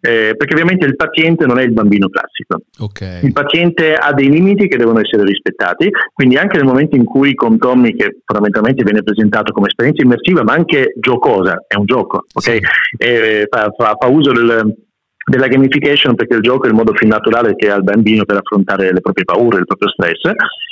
Eh, 0.00 0.34
perché 0.36 0.54
ovviamente 0.54 0.86
il 0.86 0.96
paziente 0.96 1.46
non 1.46 1.58
è 1.58 1.62
il 1.62 1.72
bambino 1.72 2.08
classico. 2.08 2.62
Ok. 2.80 3.20
Il 3.24 3.32
paziente 3.32 3.94
ha 3.94 4.12
dei 4.12 4.30
limiti 4.30 4.66
che 4.66 4.76
devono 4.76 5.00
essere 5.00 5.22
rispettati, 5.24 5.90
quindi 6.12 6.36
anche 6.36 6.56
nel 6.56 6.66
momento 6.66 6.96
in 6.96 7.04
cui 7.04 7.34
con 7.34 7.58
Tommy, 7.58 7.94
che 7.94 8.18
fondamentalmente 8.24 8.82
viene 8.84 9.02
presentato 9.02 9.52
come 9.52 9.66
esperienza 9.66 10.02
immersiva, 10.02 10.42
ma 10.42 10.54
anche 10.54 10.94
giocosa, 10.98 11.64
è 11.68 11.76
un 11.76 11.84
gioco, 11.84 12.24
ok? 12.32 12.42
Sì. 12.42 12.60
E 12.96 13.46
fa, 13.50 13.70
fa- 13.76 13.96
fa 13.98 14.06
uso 14.08 14.32
del- 14.32 14.74
della 15.24 15.46
gamification 15.46 16.14
perché 16.14 16.34
il 16.34 16.42
gioco 16.42 16.66
è 16.66 16.68
il 16.68 16.74
modo 16.74 16.92
più 16.92 17.06
naturale 17.06 17.54
che 17.54 17.70
ha 17.70 17.76
il 17.76 17.84
bambino 17.84 18.24
per 18.24 18.36
affrontare 18.36 18.92
le 18.92 19.00
proprie 19.00 19.24
paure, 19.24 19.58
il 19.58 19.66
proprio 19.66 19.88
stress, 19.90 20.30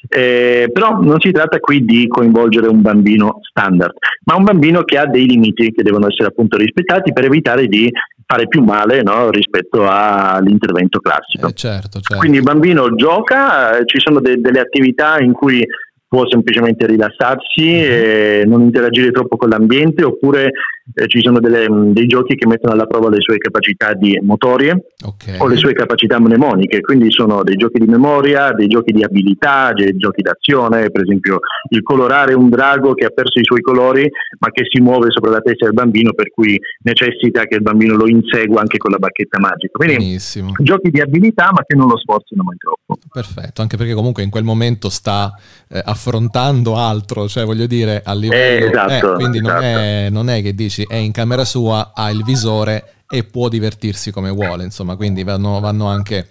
Eh, 0.08 0.70
però 0.72 0.98
non 1.00 1.20
si 1.20 1.30
tratta 1.30 1.58
qui 1.60 1.84
di 1.84 2.08
coinvolgere 2.08 2.66
un 2.68 2.80
bambino 2.82 3.38
standard, 3.42 3.94
ma 4.24 4.36
un 4.36 4.44
bambino 4.44 4.82
che 4.82 4.98
ha 4.98 5.06
dei 5.06 5.26
limiti 5.26 5.70
che 5.70 5.82
devono 5.82 6.08
essere 6.08 6.28
appunto 6.28 6.56
rispettati 6.56 7.12
per 7.12 7.24
evitare 7.24 7.66
di 7.66 7.90
fare 8.26 8.48
più 8.48 8.62
male 8.62 9.02
no, 9.02 9.30
rispetto 9.30 9.86
all'intervento 9.88 11.00
classico. 11.00 11.48
Eh, 11.48 11.52
certo, 11.52 12.00
certo. 12.00 12.16
Quindi 12.16 12.38
il 12.38 12.44
bambino 12.44 12.94
gioca, 12.94 13.78
eh, 13.78 13.86
ci 13.86 13.98
sono 13.98 14.20
de- 14.20 14.40
delle 14.40 14.60
attività 14.60 15.18
in 15.18 15.32
cui 15.32 15.64
può 16.06 16.28
semplicemente 16.28 16.86
rilassarsi 16.86 17.84
e 17.84 18.42
non 18.44 18.62
interagire 18.62 19.12
troppo 19.12 19.36
con 19.36 19.48
l'ambiente 19.48 20.02
oppure 20.02 20.50
eh, 20.94 21.06
ci 21.06 21.20
sono 21.22 21.40
delle- 21.40 21.68
mh, 21.68 21.92
dei 21.92 22.06
giochi 22.06 22.34
che 22.34 22.46
mettono 22.46 22.74
alla 22.74 22.86
prova 22.86 23.08
le 23.08 23.20
sue 23.20 23.38
capacità 23.38 23.94
di 23.94 24.18
motorie 24.22 24.86
Ok. 25.04 25.36
o 25.38 25.46
le 25.46 25.56
sue 25.56 25.72
capacità 25.72 26.18
mnemoniche, 26.20 26.80
quindi 26.80 27.10
sono 27.10 27.42
dei 27.42 27.56
giochi 27.56 27.78
di 27.78 27.86
memoria, 27.86 28.52
dei 28.52 28.66
giochi 28.68 28.92
di 28.92 29.02
abilità, 29.02 29.72
dei 29.72 29.96
giochi 29.96 30.22
d'azione, 30.22 30.90
per 30.90 31.02
esempio 31.02 31.38
il 31.70 31.82
colorare 31.82 32.34
un 32.34 32.48
drago 32.48 32.94
che 32.94 33.04
ha 33.06 33.10
perso 33.10 33.38
i 33.38 33.44
suoi 33.44 33.60
colori 33.60 34.08
ma 34.38 34.50
che 34.50 34.64
si 34.68 34.80
muove 34.80 35.10
sopra 35.10 35.30
la 35.30 35.40
testa 35.40 35.64
del 35.66 35.74
bambino 35.74 36.12
per 36.12 36.30
cui 36.30 36.58
necessita 36.82 37.44
che 37.44 37.56
il 37.56 37.62
bambino 37.62 37.96
lo 37.96 38.06
insegua 38.08 38.60
anche 38.60 38.78
con 38.78 38.90
la 38.90 38.98
bacchetta 38.98 39.38
magica. 39.38 39.72
Quindi 39.72 39.96
Benissimo. 39.96 40.52
giochi 40.58 40.90
di 40.90 41.00
abilità 41.00 41.50
ma 41.52 41.62
che 41.66 41.76
non 41.76 41.88
lo 41.88 41.98
sforzino 41.98 42.42
mai 42.42 42.56
troppo. 42.56 42.98
Perfetto, 43.12 43.62
anche 43.62 43.76
perché 43.76 43.94
comunque 43.94 44.22
in 44.22 44.30
quel 44.30 44.44
momento 44.44 44.88
sta 44.88 45.32
eh, 45.68 45.80
affrontando 45.84 46.76
altro, 46.76 47.28
cioè 47.28 47.44
voglio 47.44 47.66
dire 47.66 48.02
a 48.04 48.14
livello... 48.14 48.64
Eh, 48.64 48.68
esatto, 48.68 49.14
quindi 49.14 49.40
non, 49.40 49.50
esatto. 49.56 49.78
è, 49.78 50.08
non 50.10 50.28
è 50.28 50.42
che 50.42 50.54
dici 50.54 50.79
è 50.84 50.96
in 50.96 51.12
camera 51.12 51.44
sua, 51.44 51.92
ha 51.94 52.10
il 52.10 52.24
visore 52.24 53.04
e 53.08 53.24
può 53.24 53.48
divertirsi 53.48 54.10
come 54.12 54.30
vuole, 54.30 54.64
insomma, 54.64 54.96
quindi 54.96 55.24
vanno, 55.24 55.60
vanno 55.60 55.86
anche 55.86 56.28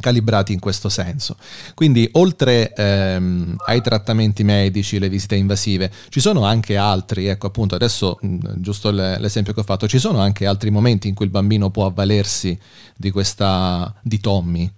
calibrati 0.00 0.52
in 0.52 0.58
questo 0.58 0.88
senso. 0.88 1.36
Quindi 1.74 2.08
oltre 2.12 2.72
ehm, 2.74 3.56
ai 3.66 3.80
trattamenti 3.80 4.42
medici, 4.42 4.98
le 4.98 5.08
visite 5.08 5.36
invasive, 5.36 5.90
ci 6.08 6.20
sono 6.20 6.44
anche 6.44 6.76
altri, 6.76 7.26
ecco 7.26 7.46
appunto 7.46 7.74
adesso 7.74 8.18
mh, 8.20 8.38
giusto 8.56 8.90
l'esempio 8.90 9.52
che 9.52 9.60
ho 9.60 9.64
fatto, 9.64 9.86
ci 9.86 9.98
sono 9.98 10.18
anche 10.18 10.46
altri 10.46 10.70
momenti 10.70 11.08
in 11.08 11.14
cui 11.14 11.26
il 11.26 11.30
bambino 11.30 11.70
può 11.70 11.86
avvalersi 11.86 12.58
di 12.96 13.10
questa 13.10 13.94
di 14.02 14.18
Tommy. 14.18 14.70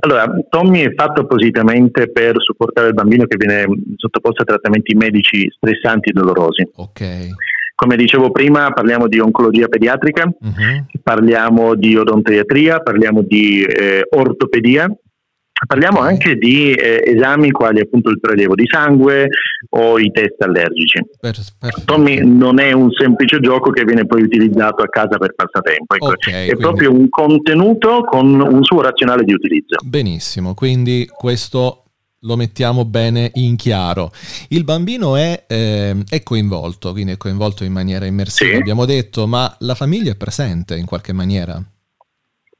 Allora, 0.00 0.28
Tommy 0.48 0.80
è 0.80 0.94
fatto 0.94 1.22
appositamente 1.22 2.10
per 2.10 2.34
supportare 2.38 2.88
il 2.88 2.94
bambino 2.94 3.26
che 3.26 3.36
viene 3.36 3.64
sottoposto 3.96 4.42
a 4.42 4.44
trattamenti 4.44 4.94
medici 4.94 5.48
stressanti 5.50 6.10
e 6.10 6.12
dolorosi. 6.12 6.68
Ok. 6.74 7.28
Come 7.80 7.94
dicevo 7.94 8.32
prima, 8.32 8.72
parliamo 8.72 9.06
di 9.06 9.20
oncologia 9.20 9.68
pediatrica, 9.68 10.24
Mhm. 10.24 10.86
parliamo 11.00 11.76
di 11.76 11.96
odontoiatria, 11.96 12.80
parliamo 12.80 13.22
di 13.22 13.62
eh, 13.62 14.02
ortopedia, 14.16 14.90
parliamo 15.64 16.00
anche 16.00 16.34
di 16.34 16.72
eh, 16.72 17.04
esami 17.06 17.52
quali 17.52 17.78
appunto 17.78 18.10
il 18.10 18.18
prelievo 18.18 18.56
di 18.56 18.66
sangue 18.68 19.28
o 19.70 19.96
i 20.00 20.10
test 20.10 20.42
allergici. 20.42 20.98
Per- 21.20 21.36
perfetto. 21.56 21.84
Tommy 21.84 22.18
non 22.26 22.58
è 22.58 22.72
un 22.72 22.90
semplice 22.90 23.38
gioco 23.38 23.70
che 23.70 23.84
viene 23.84 24.06
poi 24.06 24.22
utilizzato 24.22 24.82
a 24.82 24.88
casa 24.88 25.16
per 25.16 25.34
passatempo, 25.36 25.94
ecco, 25.94 26.06
Ok, 26.06 26.26
è 26.30 26.32
quindi- 26.46 26.56
proprio 26.56 26.90
un 26.92 27.08
contenuto 27.08 28.02
con 28.02 28.40
un 28.40 28.64
suo 28.64 28.80
razionale 28.82 29.22
di 29.22 29.34
utilizzo. 29.34 29.76
Benissimo, 29.84 30.54
quindi 30.54 31.06
questo 31.08 31.84
lo 32.22 32.36
mettiamo 32.36 32.84
bene 32.84 33.30
in 33.34 33.56
chiaro. 33.56 34.10
Il 34.48 34.64
bambino 34.64 35.16
è, 35.16 35.44
ehm, 35.46 36.04
è 36.08 36.22
coinvolto, 36.22 36.92
quindi 36.92 37.12
è 37.12 37.16
coinvolto 37.16 37.64
in 37.64 37.72
maniera 37.72 38.06
immersiva, 38.06 38.50
Sì. 38.50 38.56
abbiamo 38.56 38.84
detto, 38.84 39.26
ma 39.26 39.54
la 39.60 39.74
famiglia 39.74 40.12
è 40.12 40.16
presente 40.16 40.76
in 40.76 40.86
qualche 40.86 41.12
maniera? 41.12 41.62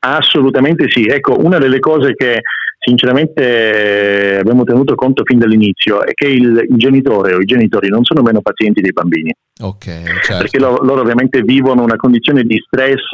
Assolutamente 0.00 0.88
sì. 0.91 1.07
Ecco, 1.07 1.37
una 1.45 1.59
delle 1.59 1.81
cose 1.81 2.15
che 2.15 2.41
sinceramente 2.79 4.35
eh, 4.35 4.39
abbiamo 4.39 4.65
tenuto 4.65 4.95
conto 4.95 5.23
fin 5.25 5.39
dall'inizio 5.39 6.05
è 6.05 6.13
che 6.15 6.27
il, 6.27 6.67
il, 6.69 6.77
genitore 6.77 7.35
o 7.35 7.41
i 7.41 7.45
genitori 7.45 7.89
non 7.89 8.05
sono 8.05 8.23
meno 8.23 8.41
pazienti 8.41 8.81
dei 8.81 8.93
bambini. 8.93 9.35
Ok, 9.61 9.85
certo. 9.85 10.37
Perché 10.39 10.59
lo, 10.59 10.79
loro 10.83 11.01
ovviamente 11.01 11.43
vivono 11.43 11.83
una 11.83 11.97
condizione 11.97 12.45
di 12.45 12.57
stress 12.65 13.13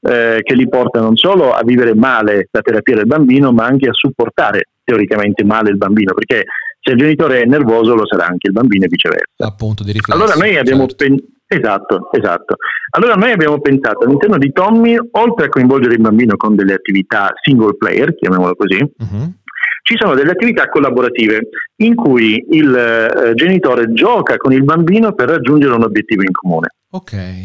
eh, 0.00 0.40
che 0.42 0.54
li 0.54 0.68
porta 0.68 1.00
non 1.00 1.16
solo 1.16 1.52
a 1.52 1.62
vivere 1.64 1.94
male 1.94 2.48
la 2.50 2.60
terapia 2.60 2.96
del 2.96 3.06
bambino, 3.06 3.52
ma 3.52 3.64
anche 3.64 3.88
a 3.88 3.92
supportare 3.92 4.68
teoricamente 4.82 5.44
male 5.44 5.70
il 5.70 5.76
bambino, 5.76 6.12
perché 6.12 6.44
se 6.80 6.92
il 6.92 6.98
genitore 6.98 7.40
è 7.40 7.44
nervoso 7.46 7.94
lo 7.94 8.06
sarà 8.06 8.26
anche 8.26 8.48
il 8.48 8.52
bambino 8.52 8.84
e 8.84 8.88
viceversa. 8.88 9.46
Appunto, 9.46 9.84
di 9.84 9.92
riflesso. 9.92 10.20
Allora 10.20 10.36
noi 10.36 10.56
abbiamo 10.56 10.86
certo. 10.86 11.04
pen- 11.04 11.24
Esatto, 11.46 12.08
esatto. 12.12 12.56
Allora 12.96 13.14
noi 13.14 13.30
abbiamo 13.32 13.60
pensato 13.60 14.04
all'interno 14.04 14.38
di 14.38 14.50
Tommy, 14.52 14.96
oltre 15.12 15.46
a 15.46 15.48
coinvolgere 15.48 15.94
il 15.94 16.00
bambino 16.00 16.36
con 16.36 16.54
delle 16.56 16.74
attività 16.74 17.32
single 17.42 17.76
player, 17.76 18.14
chiamiamolo 18.14 18.54
così, 18.54 18.78
Mhm. 18.78 19.34
ci 19.82 19.96
sono 19.98 20.14
delle 20.14 20.30
attività 20.32 20.68
collaborative 20.68 21.48
in 21.82 21.94
cui 21.94 22.44
il 22.50 22.74
eh, 22.74 23.34
genitore 23.34 23.92
gioca 23.92 24.36
con 24.38 24.52
il 24.52 24.64
bambino 24.64 25.12
per 25.12 25.28
raggiungere 25.28 25.74
un 25.74 25.82
obiettivo 25.82 26.22
in 26.22 26.32
comune. 26.32 26.68
Ok, 26.90 27.42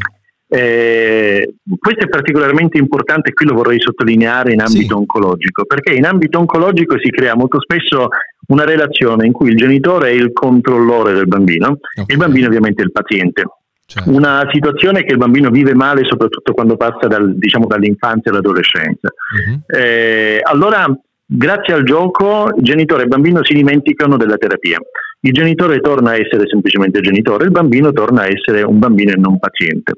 Eh, 0.51 1.47
questo 1.77 2.05
è 2.05 2.09
particolarmente 2.09 2.79
importante, 2.79 3.33
qui 3.33 3.45
lo 3.45 3.53
vorrei 3.53 3.79
sottolineare 3.79 4.51
in 4.51 4.61
ambito 4.61 4.93
Sì. 4.95 4.99
oncologico, 5.01 5.65
perché 5.65 5.93
in 5.93 6.05
ambito 6.07 6.39
oncologico 6.39 6.97
si 6.97 7.11
crea 7.11 7.35
molto 7.35 7.59
spesso 7.61 8.07
una 8.47 8.63
relazione 8.65 9.27
in 9.27 9.31
cui 9.31 9.49
il 9.51 9.57
genitore 9.57 10.09
è 10.09 10.13
il 10.13 10.33
controllore 10.33 11.13
del 11.13 11.27
bambino 11.27 11.67
ok, 11.67 11.79
e 11.99 12.03
il 12.13 12.17
bambino 12.17 12.47
ovviamente 12.47 12.81
è 12.81 12.85
il 12.85 12.91
paziente. 12.91 13.43
Certo. 13.89 14.11
Una 14.11 14.47
situazione 14.51 15.03
che 15.03 15.13
il 15.13 15.17
bambino 15.17 15.49
vive 15.49 15.73
male 15.73 16.05
soprattutto 16.05 16.53
quando 16.53 16.77
passa 16.77 17.07
dal- 17.07 17.35
diciamo, 17.35 17.65
dall'infanzia 17.65 18.29
all'adolescenza. 18.31 19.09
Mhm. 19.35 19.61
Eh, 19.65 20.39
allora, 20.43 20.85
grazie 21.25 21.73
al 21.73 21.83
gioco, 21.83 22.51
il 22.55 22.63
genitore 22.63 23.01
e 23.01 23.03
il 23.05 23.09
bambino 23.09 23.43
si 23.43 23.53
dimenticano 23.53 24.15
della 24.15 24.37
terapia. 24.37 24.77
Il 25.21 25.33
genitore 25.33 25.79
torna 25.79 26.11
a 26.11 26.17
essere 26.17 26.47
semplicemente 26.47 27.01
genitore, 27.01 27.45
il 27.45 27.51
bambino 27.51 27.91
torna 27.91 28.21
a 28.21 28.27
essere 28.27 28.61
un 28.61 28.77
bambino 28.77 29.11
e 29.11 29.17
non 29.17 29.39
paziente. 29.39 29.93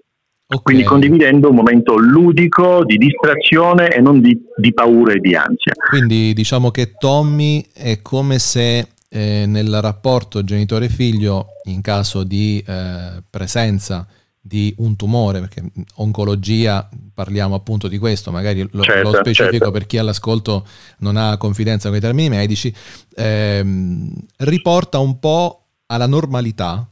Ok. 0.47 0.63
Quindi 0.63 0.83
condividendo 0.83 1.49
un 1.49 1.55
momento 1.55 1.97
ludico, 1.97 2.83
di 2.83 2.97
distrazione 2.97 3.89
e 3.89 4.01
non 4.01 4.19
di, 4.19 4.37
di 4.55 4.73
paura 4.73 5.13
e 5.13 5.19
di 5.19 5.35
ansia. 5.35 5.73
Quindi 5.89 6.33
diciamo 6.33 6.71
che 6.71 6.93
Tommy 6.97 7.65
è 7.73 8.01
come 8.01 8.39
se 8.39 8.87
eh, 9.13 9.43
nel 9.45 9.81
rapporto 9.81 10.41
genitore-figlio, 10.41 11.47
in 11.65 11.81
caso 11.81 12.23
di 12.23 12.63
eh, 12.65 13.21
presenza 13.29 14.07
di 14.39 14.73
un 14.77 14.95
tumore, 14.95 15.41
perché 15.41 15.63
oncologia 15.95 16.89
parliamo 17.13 17.53
appunto 17.53 17.89
di 17.89 17.97
questo, 17.97 18.31
magari 18.31 18.65
lo, 18.71 18.81
Certo, 18.81 19.11
lo 19.11 19.17
specifico 19.17 19.65
certo. 19.65 19.71
per 19.71 19.85
chi 19.85 19.97
all'ascolto 19.97 20.65
non 20.99 21.17
ha 21.17 21.35
confidenza 21.37 21.89
con 21.89 21.97
i 21.97 22.01
termini 22.01 22.29
medici, 22.29 22.73
ehm, 23.15 24.13
riporta 24.37 24.97
un 24.99 25.19
po' 25.19 25.65
alla 25.87 26.07
normalità 26.07 26.87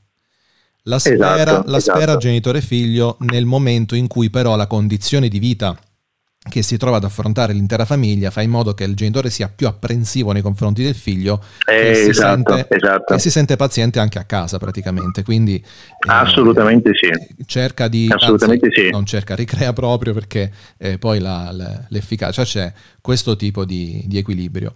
la 0.84 1.00
sfera, 1.00 1.36
Esatto, 1.36 1.72
la 1.72 1.80
sfera 1.80 2.02
esatto. 2.02 2.18
genitore-figlio 2.18 3.16
nel 3.20 3.46
momento 3.46 3.96
in 3.96 4.08
cui 4.08 4.30
però 4.30 4.56
la 4.58 4.68
condizione 4.68 5.30
di 5.30 5.40
vita 5.40 5.78
che 6.48 6.62
si 6.62 6.78
trova 6.78 6.98
ad 6.98 7.04
affrontare 7.04 7.52
l'intera 7.52 7.84
famiglia 7.84 8.32
fa 8.32 8.42
in 8.42 8.50
modo 8.50 8.74
che 8.74 8.86
il 8.86 8.96
genitore 8.96 9.30
sia 9.30 9.52
più 9.54 9.68
apprensivo 9.68 10.32
nei 10.32 10.42
confronti 10.42 10.82
del 10.84 10.96
figlio 10.96 11.44
Eh, 11.70 11.90
e, 11.90 11.96
si 11.96 12.10
esatto, 12.12 12.54
sente, 12.56 12.76
esatto. 12.76 13.14
e 13.14 13.20
si 13.20 13.30
sente 13.30 13.56
paziente 13.58 14.00
anche 14.00 14.20
a 14.20 14.24
casa 14.24 14.58
praticamente 14.58 15.22
quindi 15.24 15.56
eh, 15.58 15.64
Assolutamente 16.08 16.92
sì. 16.94 17.10
cerca 17.46 17.90
di 17.90 18.08
Assolutamente 18.10 18.68
anzi, 18.68 18.86
sì. 18.86 18.90
non 18.90 19.06
cerca 19.06 19.36
ricrea 19.36 19.74
proprio 19.74 20.14
perché 20.14 20.50
eh, 20.78 20.98
poi 20.98 21.20
la- 21.20 21.50
la- 21.52 21.86
l'efficacia 21.90 22.44
c'è 22.44 22.72
questo 23.02 23.36
tipo 23.36 23.66
di, 23.66 24.02
di 24.08 24.18
equilibrio 24.18 24.72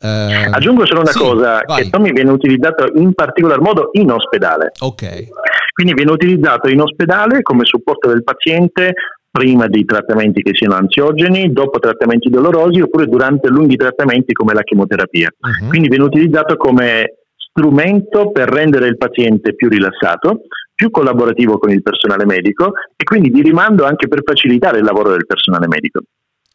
Eh, 0.00 0.48
Aggiungo 0.50 0.84
solo 0.84 1.00
una 1.02 1.12
sì, 1.12 1.18
cosa, 1.18 1.60
vai. 1.64 1.84
che 1.84 1.90
Tommy 1.90 2.12
viene 2.12 2.32
utilizzato 2.32 2.90
in 2.96 3.14
particolar 3.14 3.60
modo 3.60 3.90
in 3.92 4.10
ospedale. 4.10 4.72
ok 4.80 5.28
Quindi 5.72 5.94
viene 5.94 6.10
utilizzato 6.10 6.68
in 6.68 6.80
ospedale 6.80 7.40
come 7.42 7.64
supporto 7.64 8.08
del 8.08 8.24
paziente 8.24 8.92
prima 9.34 9.66
di 9.66 9.84
trattamenti 9.84 10.42
che 10.42 10.54
siano 10.54 10.76
ansiogeni, 10.76 11.52
dopo 11.52 11.80
trattamenti 11.80 12.30
dolorosi 12.30 12.80
oppure 12.80 13.06
durante 13.06 13.48
lunghi 13.48 13.74
trattamenti 13.74 14.32
come 14.32 14.54
la 14.54 14.62
chemioterapia. 14.62 15.28
Mhm. 15.40 15.68
Quindi 15.68 15.88
viene 15.88 16.04
utilizzato 16.04 16.56
come 16.56 17.16
strumento 17.34 18.30
per 18.30 18.48
rendere 18.48 18.86
il 18.86 18.96
paziente 18.96 19.56
più 19.56 19.68
rilassato, 19.68 20.42
più 20.72 20.88
collaborativo 20.92 21.58
con 21.58 21.72
il 21.72 21.82
personale 21.82 22.24
medico 22.24 22.74
e 22.96 23.02
quindi 23.02 23.30
di 23.30 23.42
rimando 23.42 23.84
anche 23.84 24.06
per 24.06 24.22
facilitare 24.24 24.78
il 24.78 24.84
lavoro 24.84 25.10
del 25.10 25.26
personale 25.26 25.66
medico. 25.66 26.02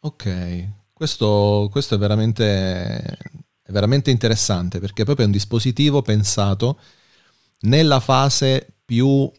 Ok, 0.00 0.68
questo, 0.94 1.68
questo 1.70 1.96
è, 1.96 1.98
veramente, 1.98 2.42
è 3.62 3.72
veramente 3.72 4.10
interessante 4.10 4.80
perché 4.80 5.04
proprio 5.04 5.26
è 5.26 5.28
un 5.28 5.34
dispositivo 5.34 6.00
pensato 6.00 6.78
nella 7.60 8.00
fase 8.00 8.68
più, 8.86 9.30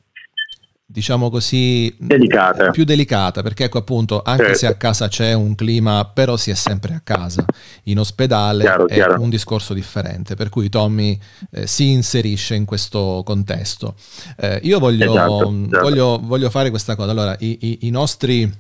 diciamo 0.92 1.30
così, 1.30 1.94
Delicata. 1.98 2.70
più 2.72 2.84
delicata, 2.84 3.42
perché 3.42 3.64
ecco 3.66 3.78
appunto, 3.78 4.22
anche 4.24 4.44
Certo. 4.44 4.58
se 4.60 4.68
a 4.68 4.76
casa 4.76 5.08
c'è 5.08 5.34
un 5.34 5.56
clima, 5.56 6.06
però 6.06 6.36
si 6.36 6.52
è 6.52 6.54
sempre 6.54 6.94
a 6.94 7.00
casa. 7.02 7.46
In 7.84 7.98
ospedale 8.00 8.64
Chiaro, 8.64 8.88
è 8.88 8.94
chiaro. 8.96 9.22
un 9.22 9.30
discorso 9.30 9.74
differente, 9.74 10.36
per 10.36 10.50
cui 10.50 10.68
Tommy 10.70 11.18
eh, 11.52 11.66
si 11.66 11.90
inserisce 11.92 12.56
in 12.56 12.66
questo 12.66 13.22
contesto. 13.26 13.96
Eh, 14.38 14.60
io 14.64 14.80
voglio, 14.80 15.12
Esatto, 15.12 15.50
esatto. 15.66 15.82
voglio, 15.82 16.20
voglio 16.22 16.50
fare 16.50 16.70
questa 16.70 16.96
cosa. 16.96 17.12
Allora, 17.12 17.36
i, 17.40 17.58
i- 17.62 17.78
i 17.84 17.90
nostri 17.90 18.52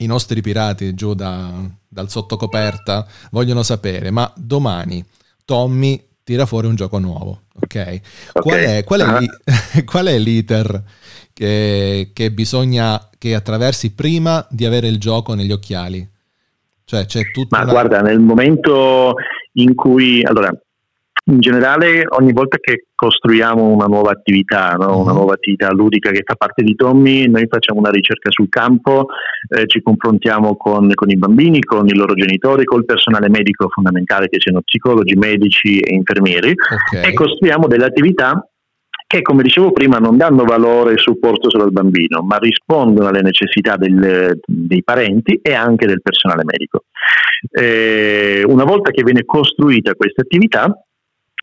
i 0.00 0.06
nostri 0.06 0.40
pirati 0.42 0.94
giù 0.94 1.12
da- 1.14 1.50
dal 1.88 2.08
sottocoperta 2.08 3.04
vogliono 3.32 3.64
sapere, 3.64 4.12
ma 4.12 4.30
domani 4.36 5.04
Tommy 5.44 6.00
tira 6.28 6.44
fuori 6.44 6.66
un 6.66 6.74
gioco 6.74 6.98
nuovo, 6.98 7.44
ok? 7.54 8.00
Ok. 8.34 8.42
Qual, 8.42 8.58
è, 8.58 8.84
qual, 8.84 9.00
è 9.00 9.04
Ah. 9.04 9.18
l'i- 9.18 9.30
qual 9.86 10.06
è 10.08 10.18
l'iter 10.18 10.82
che, 11.32 12.10
che 12.12 12.30
bisogna 12.32 13.08
che 13.16 13.34
attraversi 13.34 13.94
prima 13.94 14.46
di 14.50 14.66
avere 14.66 14.88
il 14.88 14.98
gioco 15.00 15.32
negli 15.32 15.52
occhiali? 15.52 16.06
Cioè 16.84 17.06
c'è 17.06 17.30
tutta 17.30 17.56
Ma 17.56 17.62
una... 17.62 17.72
guarda, 17.72 18.00
nel 18.02 18.20
momento 18.20 19.14
in 19.54 19.74
cui, 19.74 20.22
allora, 20.22 20.50
in 21.30 21.40
generale 21.40 22.04
ogni 22.18 22.32
volta 22.32 22.56
che 22.58 22.86
costruiamo 22.94 23.66
una 23.68 23.84
nuova 23.86 24.10
attività, 24.12 24.72
no? 24.78 25.00
una 25.00 25.10
Mhm. 25.12 25.16
nuova 25.16 25.34
attività 25.34 25.70
ludica 25.70 26.10
che 26.10 26.22
fa 26.24 26.34
parte 26.34 26.62
di 26.62 26.74
Tommy, 26.74 27.26
noi 27.28 27.46
facciamo 27.48 27.80
una 27.80 27.90
ricerca 27.90 28.30
sul 28.30 28.48
campo, 28.48 29.06
eh, 29.48 29.66
ci 29.66 29.82
confrontiamo 29.82 30.56
con, 30.56 30.90
con 30.94 31.10
i 31.10 31.16
bambini, 31.16 31.60
con 31.60 31.86
i 31.86 31.94
loro 31.94 32.14
genitori, 32.14 32.64
col 32.64 32.84
personale 32.86 33.28
medico 33.28 33.68
fondamentale 33.68 34.28
che 34.28 34.38
siano 34.40 34.62
psicologi, 34.62 35.14
medici 35.16 35.78
e 35.80 35.94
infermieri 35.94 36.50
Ok. 36.50 37.06
e 37.06 37.12
costruiamo 37.12 37.66
delle 37.66 37.84
attività 37.84 38.42
che, 39.06 39.22
come 39.22 39.42
dicevo 39.42 39.72
prima, 39.72 39.96
non 39.98 40.16
danno 40.18 40.44
valore 40.44 40.92
e 40.94 40.98
supporto 40.98 41.48
solo 41.50 41.64
al 41.64 41.72
bambino, 41.72 42.20
ma 42.22 42.36
rispondono 42.36 43.08
alle 43.08 43.22
necessità 43.22 43.76
del- 43.76 44.38
dei 44.44 44.82
parenti 44.82 45.38
e 45.42 45.54
anche 45.54 45.86
del 45.86 46.02
personale 46.02 46.42
medico. 46.44 46.84
Eh, 47.50 48.42
una 48.46 48.64
volta 48.64 48.90
che 48.90 49.02
viene 49.02 49.24
costruita 49.24 49.94
questa 49.94 50.20
attività, 50.22 50.70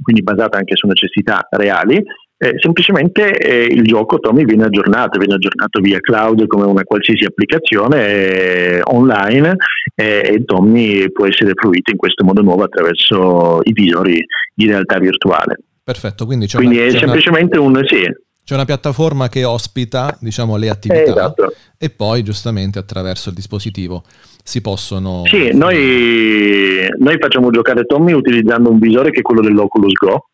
quindi 0.02 0.24
basata 0.24 0.58
anche 0.58 0.76
su 0.76 0.88
necessità 0.88 1.48
reali, 1.52 2.04
eh, 2.38 2.56
semplicemente 2.60 3.38
eh, 3.38 3.64
il 3.64 3.84
gioco 3.84 4.20
Tommy 4.20 4.44
viene 4.44 4.66
aggiornato, 4.66 5.18
viene 5.18 5.36
aggiornato 5.36 5.80
via 5.80 6.00
cloud 6.02 6.46
come 6.48 6.66
una 6.66 6.84
qualsiasi 6.84 7.24
applicazione 7.24 8.08
eh, 8.08 8.82
online 8.84 9.56
eh, 9.96 10.32
e 10.34 10.44
Tommy 10.44 11.10
può 11.12 11.28
essere 11.28 11.52
fruito 11.56 11.92
in 11.92 11.98
questo 11.98 12.26
modo 12.26 12.42
nuovo 12.42 12.64
attraverso 12.64 13.62
i 13.64 13.72
visori 13.72 14.24
di 14.54 14.68
realtà 14.68 15.00
virtuale. 15.00 15.60
Perfetto, 15.82 16.26
quindi 16.26 16.48
c'è, 16.48 16.58
Quindi 16.58 16.78
una, 16.78 16.86
è 16.86 16.90
c'è 16.90 16.98
una- 16.98 17.06
semplicemente 17.06 17.58
un 17.58 17.82
sì. 17.86 18.02
c'è 18.44 18.54
una 18.54 18.66
piattaforma 18.66 19.30
che 19.30 19.46
ospita 19.46 20.18
diciamo, 20.20 20.58
le 20.58 20.70
attività 20.70 21.12
esatto. 21.12 21.54
e 21.78 21.90
poi 21.90 22.22
giustamente 22.22 22.80
attraverso 22.80 23.30
il 23.30 23.36
dispositivo 23.36 24.04
si 24.48 24.62
possono... 24.62 25.24
Sì, 25.26 25.50
noi, 25.58 26.88
noi 27.00 27.18
facciamo 27.20 27.50
giocare 27.50 27.84
Tommy 27.86 28.14
utilizzando 28.14 28.70
un 28.70 28.78
visore 28.78 29.10
che 29.10 29.20
è 29.20 29.24
quello 29.24 29.42
dell'Oculus 29.42 29.94
Go, 29.94 30.28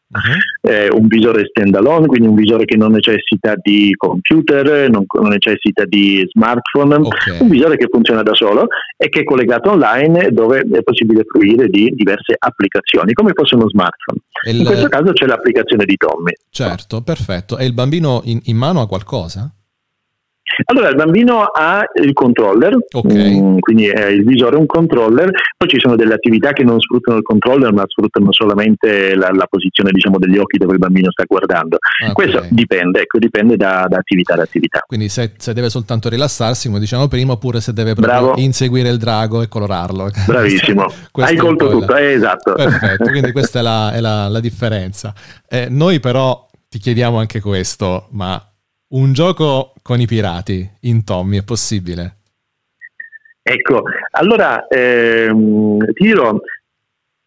eh, 0.63 0.89
un 0.91 1.07
visore 1.07 1.45
standalone, 1.47 2.07
quindi 2.07 2.27
un 2.27 2.35
visore 2.35 2.65
che 2.65 2.75
non 2.75 2.91
necessita 2.91 3.53
di 3.55 3.93
computer, 3.95 4.89
non, 4.89 5.05
non 5.07 5.29
necessita 5.29 5.85
di 5.85 6.27
smartphone, 6.29 6.95
Ok. 6.95 7.37
un 7.39 7.47
visore 7.47 7.77
che 7.77 7.87
funziona 7.89 8.21
da 8.21 8.33
solo 8.33 8.67
e 8.97 9.07
che 9.07 9.21
è 9.21 9.23
collegato 9.23 9.71
online 9.71 10.31
dove 10.31 10.59
è 10.69 10.83
possibile 10.83 11.23
fruire 11.25 11.69
di 11.69 11.93
diverse 11.95 12.35
applicazioni, 12.37 13.13
come 13.13 13.31
fosse 13.33 13.55
uno 13.55 13.69
smartphone. 13.69 14.19
Il- 14.49 14.59
In 14.59 14.65
questo 14.65 14.89
caso 14.89 15.13
c'è 15.13 15.25
l'applicazione 15.25 15.85
di 15.85 15.95
Tommy. 15.95 16.33
Certo, 16.49 17.01
perfetto. 17.01 17.57
E 17.57 17.65
il 17.65 17.73
bambino 17.73 18.19
in, 18.25 18.41
in 18.43 18.57
mano 18.57 18.81
ha 18.81 18.87
qualcosa? 18.87 19.49
Allora, 20.65 20.89
il 20.89 20.95
bambino 20.95 21.41
ha 21.43 21.83
il 22.01 22.13
controller, 22.13 22.77
Ok. 22.93 23.13
mm, 23.13 23.57
quindi 23.59 23.87
è 23.87 24.07
il 24.07 24.23
visore 24.25 24.55
è 24.55 24.59
un 24.59 24.65
controller, 24.65 25.29
poi 25.57 25.69
ci 25.69 25.79
sono 25.79 25.95
delle 25.95 26.13
attività 26.13 26.51
che 26.53 26.63
non 26.63 26.79
sfruttano 26.79 27.17
il 27.17 27.23
controller, 27.23 27.71
ma 27.73 27.83
sfruttano 27.87 28.31
solamente 28.31 29.15
la, 29.15 29.29
la 29.31 29.45
posizione 29.49 29.91
diciamo, 29.91 30.17
degli 30.17 30.37
occhi 30.37 30.57
dove 30.57 30.73
il 30.73 30.79
bambino 30.79 31.11
sta 31.11 31.23
guardando. 31.27 31.77
Ok. 32.07 32.13
Questo 32.13 32.45
dipende, 32.49 33.01
ecco, 33.01 33.17
dipende 33.19 33.55
da, 33.57 33.85
da 33.89 33.97
attività 33.97 34.33
ad 34.33 34.39
attività. 34.39 34.83
Quindi 34.85 35.09
se, 35.09 35.33
se 35.37 35.53
deve 35.53 35.69
soltanto 35.69 36.09
rilassarsi, 36.09 36.67
come 36.67 36.79
dicevamo 36.79 37.07
prima, 37.07 37.33
oppure 37.33 37.61
se 37.61 37.73
deve 37.73 37.93
inseguire 38.35 38.89
il 38.89 38.97
drago 38.97 39.41
e 39.41 39.47
colorarlo. 39.47 40.09
Bravissimo, 40.27 40.85
hai 41.13 41.35
colto 41.35 41.69
tutto, 41.69 41.95
eh, 41.95 42.11
esatto. 42.13 42.53
Perfetto, 42.53 43.05
quindi 43.09 43.31
questa 43.31 43.59
è 43.59 43.61
la, 43.61 43.91
è 43.93 43.99
la- 43.99 44.27
la 44.27 44.39
differenza. 44.39 45.13
Eh, 45.49 45.67
noi 45.69 45.99
però 45.99 46.47
ti 46.69 46.79
chiediamo 46.79 47.17
anche 47.19 47.39
questo, 47.41 48.07
ma 48.11 48.41
un 48.91 49.13
gioco 49.13 49.73
con 49.81 49.99
i 49.99 50.05
pirati 50.07 50.67
in 50.81 51.03
Tommy 51.03 51.39
è 51.39 51.43
possibile? 51.43 52.15
Ecco, 53.41 53.83
allora 54.11 54.67
ehm, 54.67 55.79
ti 55.93 56.03
dirò, 56.03 56.37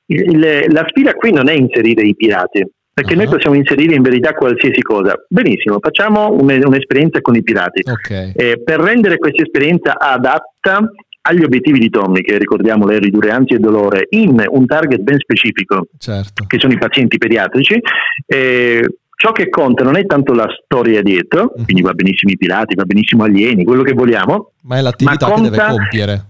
il- 0.07 0.67
la 0.69 0.85
sfida 0.89 1.15
qui 1.15 1.33
non 1.33 1.49
è 1.49 1.53
inserire 1.55 2.03
i 2.07 2.15
pirati, 2.15 2.65
perché 2.93 3.15
Ah. 3.15 3.17
noi 3.17 3.27
possiamo 3.27 3.57
inserire 3.57 3.95
in 3.95 4.03
verità 4.03 4.33
qualsiasi 4.35 4.81
cosa. 4.83 5.15
Benissimo, 5.29 5.79
facciamo 5.81 6.31
un- 6.33 6.61
un'esperienza 6.65 7.21
con 7.21 7.35
i 7.35 7.43
pirati. 7.43 7.83
Ok, 7.91 8.33
Eh, 8.37 8.61
per 8.63 8.79
rendere 8.81 9.17
questa 9.19 9.43
esperienza 9.43 9.99
adatta 9.99 10.89
agli 11.27 11.43
obiettivi 11.43 11.79
di 11.79 11.89
Tommy, 11.89 12.21
che 12.21 12.37
ricordiamolo 12.37 12.93
è 12.93 12.99
ridurre 12.99 13.31
ansia 13.31 13.57
e 13.57 13.59
dolore, 13.59 14.07
in 14.11 14.45
un 14.47 14.67
target 14.67 15.01
ben 15.01 15.19
specifico, 15.19 15.87
certo. 15.99 16.45
che 16.47 16.59
sono 16.59 16.75
i 16.75 16.79
pazienti 16.79 17.17
pediatrici, 17.17 17.81
eh, 18.27 18.87
ciò 19.25 19.33
che 19.33 19.49
conta 19.49 19.83
non 19.85 19.97
è 19.97 20.05
tanto 20.05 20.35
la 20.35 20.47
storia 20.63 21.01
dietro, 21.01 21.53
Mhm. 21.57 21.65
quindi 21.65 21.81
va 21.83 21.95
benissimo 21.95 22.31
i 22.33 22.37
pirati, 22.37 22.75
va 22.75 22.85
benissimo 22.85 23.25
alieni, 23.25 23.65
quello 23.65 23.83
che 23.83 23.95
vogliamo, 23.95 24.53
Ma 24.63 24.77
è 24.77 24.83
l'attività 24.83 25.29
Ma 25.29 25.35
che 25.35 25.41
deve 25.43 25.57
conta- 25.57 25.73
compiere. 25.73 26.25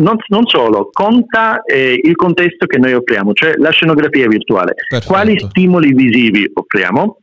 non, 0.00 0.16
non 0.28 0.46
solo, 0.46 0.90
conta 0.92 1.62
eh, 1.64 1.98
il 2.02 2.14
contesto 2.14 2.66
che 2.66 2.76
noi 2.78 2.92
offriamo, 2.92 3.32
cioè 3.32 3.54
la 3.56 3.70
scenografia 3.70 4.26
virtuale. 4.28 4.74
Perfetto. 4.88 5.10
Quali 5.12 5.38
stimoli 5.38 5.94
visivi 5.94 6.48
offriamo? 6.52 7.18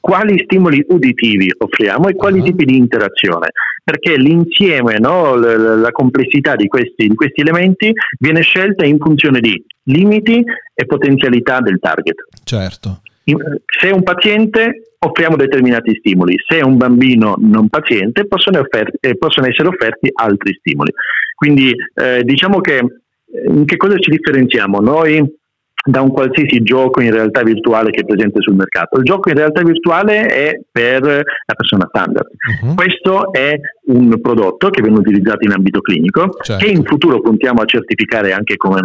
Quali 0.00 0.40
stimoli 0.44 0.82
uditivi 0.88 1.52
offriamo 1.58 2.08
e 2.08 2.14
quali 2.14 2.40
Ah. 2.40 2.44
tipi 2.44 2.64
di 2.64 2.76
interazione? 2.78 3.50
Perché 3.84 4.16
l'insieme, 4.16 4.98
no, 4.98 5.34
l- 5.34 5.40
l- 5.40 5.80
la 5.80 5.90
complessità 5.90 6.56
di 6.56 6.66
questi, 6.68 7.06
di 7.08 7.14
questi 7.14 7.42
elementi 7.42 7.92
viene 8.18 8.40
scelta 8.40 8.86
in 8.86 8.96
funzione 8.98 9.40
di 9.40 9.62
limiti 9.84 10.42
e 10.74 10.86
potenzialità 10.86 11.60
del 11.60 11.78
target. 11.78 12.14
Certo. 12.44 13.02
Se 13.24 13.88
è 13.88 13.92
un 13.92 14.02
paziente 14.02 14.94
offriamo 14.98 15.36
determinati 15.36 15.94
stimoli, 15.96 16.36
se 16.46 16.58
è 16.58 16.62
un 16.62 16.76
bambino 16.76 17.34
non 17.38 17.68
paziente 17.68 18.26
possono, 18.26 18.60
offer- 18.60 18.96
eh, 19.00 19.16
possono 19.16 19.48
essere 19.48 19.68
offerti 19.68 20.10
altri 20.12 20.54
stimoli. 20.58 20.92
Quindi 21.34 21.74
eh, 21.94 22.22
diciamo 22.22 22.60
che 22.60 22.76
eh, 22.78 22.84
in 23.48 23.64
che 23.64 23.76
cosa 23.76 23.98
ci 23.98 24.10
differenziamo 24.10 24.78
noi 24.78 25.40
da 25.84 26.00
un 26.00 26.10
qualsiasi 26.10 26.62
gioco 26.62 27.00
in 27.00 27.10
realtà 27.12 27.42
virtuale 27.42 27.90
che 27.90 28.00
è 28.00 28.04
presente 28.04 28.40
sul 28.40 28.54
mercato? 28.54 28.98
Il 28.98 29.04
gioco 29.04 29.28
in 29.30 29.36
realtà 29.36 29.62
virtuale 29.62 30.26
è 30.26 30.60
per 30.70 31.02
la 31.02 31.54
persona 31.56 31.86
standard. 31.88 32.28
Mhm. 32.62 32.74
Questo 32.74 33.32
è 33.32 33.58
un 33.86 34.20
prodotto 34.20 34.70
che 34.70 34.80
viene 34.80 34.98
utilizzato 34.98 35.44
in 35.44 35.52
ambito 35.52 35.80
clinico, 35.80 36.28
Certo. 36.40 36.64
che 36.64 36.70
in 36.70 36.84
futuro 36.84 37.20
puntiamo 37.20 37.62
a 37.62 37.64
certificare 37.64 38.32
anche 38.32 38.56
come 38.56 38.80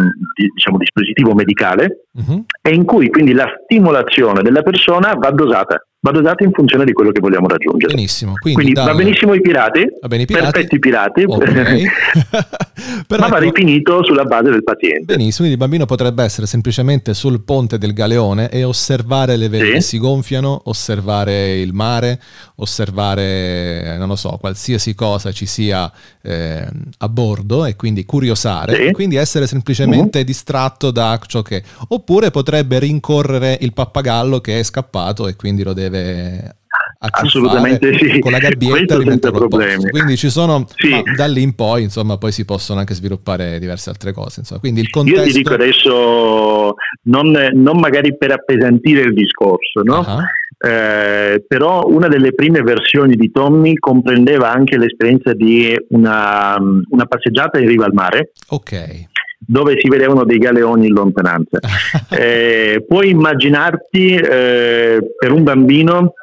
diciamo, 0.54 0.76
dispositivo 0.78 1.34
medicale 1.34 2.04
Mhm. 2.14 2.44
e 2.62 2.70
in 2.74 2.84
cui 2.84 3.08
quindi 3.10 3.32
la 3.32 3.46
stimolazione 3.64 4.42
della 4.42 4.62
persona 4.62 5.14
va 5.14 5.30
dosata, 5.30 5.80
va 6.00 6.10
dosata 6.12 6.44
in 6.44 6.52
funzione 6.52 6.84
di 6.84 6.92
quello 6.92 7.10
che 7.10 7.20
vogliamo 7.20 7.48
raggiungere. 7.48 7.92
Benissimo. 7.94 8.34
Quindi, 8.34 8.62
Quindi 8.62 8.80
va 8.80 8.86
dal- 8.86 8.96
benissimo 8.96 9.34
i 9.34 9.40
pirati, 9.40 9.84
Va 10.00 10.06
bene 10.08 10.22
i 10.22 10.26
pirati. 10.26 10.50
perfetti 10.52 10.78
pirati, 10.78 11.24
Ok. 11.26 11.46
Però 13.08 13.22
ma 13.22 13.28
va 13.28 13.38
ecco- 13.38 13.52
rifinito 13.54 14.04
sulla 14.04 14.24
base 14.24 14.50
del 14.50 14.62
paziente. 14.62 15.04
Benissimo, 15.04 15.46
quindi 15.48 15.52
il 15.54 15.58
bambino 15.58 15.86
potrebbe 15.86 16.22
essere 16.22 16.46
semplicemente 16.46 17.14
sul 17.14 17.42
ponte 17.42 17.78
del 17.78 17.92
galeone 17.92 18.48
e 18.50 18.62
osservare 18.64 19.36
le 19.36 19.48
vele 19.48 19.66
Sì. 19.66 19.72
che 19.72 19.80
si 19.80 19.98
gonfiano, 19.98 20.60
osservare 20.66 21.58
il 21.60 21.72
mare, 21.72 22.20
osservare, 22.56 23.96
non 23.98 24.08
lo 24.08 24.16
so, 24.16 24.36
qualsiasi 24.40 24.94
cosa 24.94 25.32
ci 25.32 25.46
sia 25.46 25.90
eh, 26.22 26.64
a 26.98 27.08
bordo 27.08 27.64
e 27.64 27.74
quindi 27.76 28.04
curiosare, 28.04 28.74
Sì. 28.74 28.82
e 28.82 28.92
quindi 28.92 29.16
essere 29.16 29.46
semplicemente 29.46 30.22
distratto 30.24 30.90
da 30.90 31.18
ciò 31.26 31.42
che... 31.42 31.62
Oppure 31.88 32.30
potrebbe 32.30 32.78
rincorrere 32.78 33.58
il 33.60 33.72
pappagallo 33.72 34.40
che 34.40 34.58
è 34.60 34.62
scappato 34.62 35.26
e 35.26 35.34
quindi 35.36 35.62
lo 35.64 35.72
deve... 35.72 35.87
acciuffare 35.90 37.26
Assolutamente 37.26 37.96
sì. 37.98 38.18
con 38.18 38.32
la 38.32 38.38
gabbietta 38.38 39.00
senza 39.00 39.30
problemi. 39.30 39.88
quindi 39.90 40.16
ci 40.16 40.30
sono 40.30 40.66
Sì. 40.76 40.88
ma 40.90 41.02
da 41.16 41.26
lì 41.26 41.42
in 41.42 41.54
poi 41.54 41.84
insomma 41.84 42.18
poi 42.18 42.32
si 42.32 42.44
possono 42.44 42.80
anche 42.80 42.94
sviluppare 42.94 43.58
diverse 43.58 43.90
altre 43.90 44.12
cose 44.12 44.40
insomma. 44.40 44.60
quindi 44.60 44.80
il 44.80 44.86
Io 44.86 44.92
contesto 44.92 45.22
ti 45.24 45.32
dico 45.32 45.54
adesso, 45.54 46.74
non, 47.04 47.30
non 47.54 47.78
magari 47.78 48.16
per 48.16 48.32
appesantire 48.32 49.02
il 49.02 49.14
discorso, 49.14 49.82
no? 49.82 50.00
Ah, 50.00 50.24
Eh, 50.60 51.44
però 51.46 51.84
una 51.86 52.08
delle 52.08 52.34
prime 52.34 52.62
versioni 52.62 53.14
di 53.14 53.30
Tommy 53.30 53.74
comprendeva 53.74 54.50
anche 54.52 54.76
l'esperienza 54.76 55.32
di 55.32 55.72
una, 55.90 56.56
una 56.90 57.04
passeggiata 57.06 57.60
in 57.60 57.68
riva 57.68 57.84
al 57.84 57.92
mare 57.94 58.32
ok 58.48 59.06
dove 59.38 59.76
si 59.78 59.88
vedevano 59.88 60.24
dei 60.24 60.38
galeoni 60.38 60.86
in 60.86 60.92
lontananza. 60.92 61.58
Eh, 62.10 62.84
puoi 62.88 63.10
immaginarti 63.10 64.14
eh, 64.14 65.14
per 65.18 65.30
un 65.30 65.42
bambino, 65.42 66.14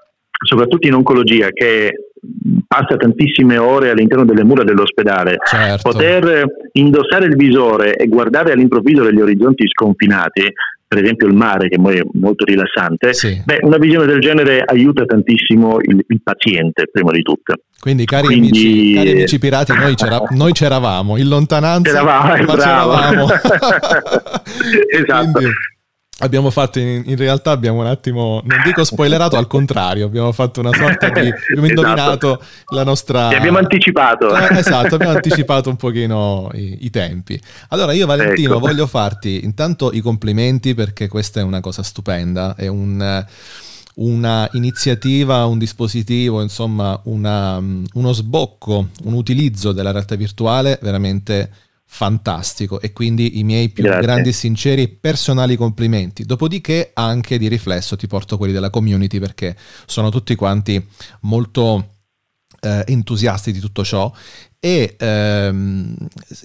soprattutto 0.44 0.88
in 0.88 0.96
oncologia, 0.96 1.50
che 1.50 2.05
passa 2.68 2.96
tantissime 2.98 3.58
ore 3.58 3.90
all'interno 3.92 4.26
delle 4.26 4.44
mura 4.44 4.64
dell'ospedale, 4.64 5.38
certo 5.50 5.90
poter 5.92 6.46
indossare 6.74 7.26
il 7.26 7.36
visore 7.36 7.96
e 7.96 8.08
guardare 8.08 8.52
all'improvviso 8.52 9.04
degli 9.04 9.22
orizzonti 9.22 9.68
sconfinati, 9.68 10.44
per 10.88 11.02
esempio 11.04 11.28
il 11.28 11.34
mare 11.36 11.68
che 11.68 11.76
è 11.76 12.02
molto 12.14 12.46
rilassante, 12.46 13.14
Sì. 13.14 13.42
beh, 13.44 13.60
una 13.62 13.78
visione 13.78 14.06
del 14.06 14.20
genere 14.20 14.62
aiuta 14.66 15.04
tantissimo 15.06 15.78
il, 15.82 16.04
il 16.08 16.22
paziente 16.24 16.88
prima 16.92 17.12
di 17.12 17.22
tutto. 17.22 17.56
quindi 17.80 18.06
cari, 18.06 18.28
Quindi- 18.28 18.50
amici, 18.50 18.94
cari 18.94 19.12
amici 19.12 19.40
pirati 19.40 19.74
noi, 19.74 19.96
c'era- 19.96 20.24
noi 20.30 20.52
c'eravamo 20.52 21.18
in 21.18 21.28
lontananza 21.28 21.90
C'eravamo, 21.92 22.28
ma 22.28 22.36
bravo. 22.56 22.56
c'eravamo 22.56 23.28
Esatto. 24.90 25.32
Quindi 25.32 25.54
abbiamo 26.20 26.50
fatto 26.50 26.80
in, 26.80 27.04
in 27.06 27.16
realtà 27.18 27.52
abbiamo 27.52 27.82
un 27.82 27.88
attimo 27.88 28.42
non 28.46 28.62
dico 28.64 28.86
spoilerato 28.86 29.36
al 29.36 29.48
contrario 29.48 30.06
abbiamo 30.06 30.32
fatto 30.32 30.62
una 30.62 30.72
sorta 30.72 31.10
di 31.10 31.20
abbiamo 31.28 31.66
Esatto. 31.66 31.68
indovinato 31.68 32.42
la 32.68 32.84
nostra 32.86 33.28
Ti 33.30 33.36
abbiamo 33.36 33.58
anticipato. 33.58 34.34
Eh, 34.36 34.58
esatto, 34.58 34.96
abbiamo 34.96 35.14
anticipato 35.16 35.70
un 35.70 35.76
pochino 35.76 36.50
i, 36.54 36.86
i 36.86 36.90
tempi. 36.90 37.40
Allora 37.70 37.92
io 37.92 38.06
Valentino 38.06 38.52
Ecco. 38.52 38.60
voglio 38.60 38.88
farti 38.88 39.44
intanto 39.44 39.92
i 39.92 40.00
complimenti 40.00 40.74
perché 40.74 41.08
questa 41.08 41.42
è 41.42 41.44
una 41.44 41.60
cosa 41.60 41.84
stupenda, 41.84 42.56
è 42.56 42.68
un, 42.68 43.26
una 43.96 44.50
iniziativa, 44.54 45.46
un 45.46 45.58
dispositivo, 45.58 46.42
insomma 46.42 47.00
una, 47.06 47.58
uno 47.58 48.12
sbocco, 48.14 48.88
un 49.04 49.14
utilizzo 49.14 49.72
della 49.74 49.92
realtà 49.92 50.16
virtuale 50.16 50.80
veramente 50.82 51.50
fantastico 51.96 52.82
e 52.82 52.92
quindi 52.92 53.40
i 53.40 53.46
miei 53.46 53.70
più 53.70 53.84
Grazie. 53.84 54.02
grandi, 54.02 54.34
sinceri 54.34 54.82
e 54.82 54.90
personali 54.90 55.56
complimenti. 55.56 56.26
Dopodiché 56.26 56.92
anche 56.94 57.38
di 57.38 57.48
riflesso 57.48 57.96
ti 57.96 58.06
porto 58.06 58.36
quelli 58.36 58.52
della 58.52 58.70
community 58.70 59.18
perché 59.18 59.56
sono 59.86 60.10
tutti 60.10 60.36
quanti 60.36 60.86
molto 61.22 62.00
eh, 62.60 62.84
entusiasti 62.88 63.54
di 63.54 63.60
tutto 63.60 63.86
ciò 63.86 64.12
e 64.66 64.96
ehm, 64.98 65.96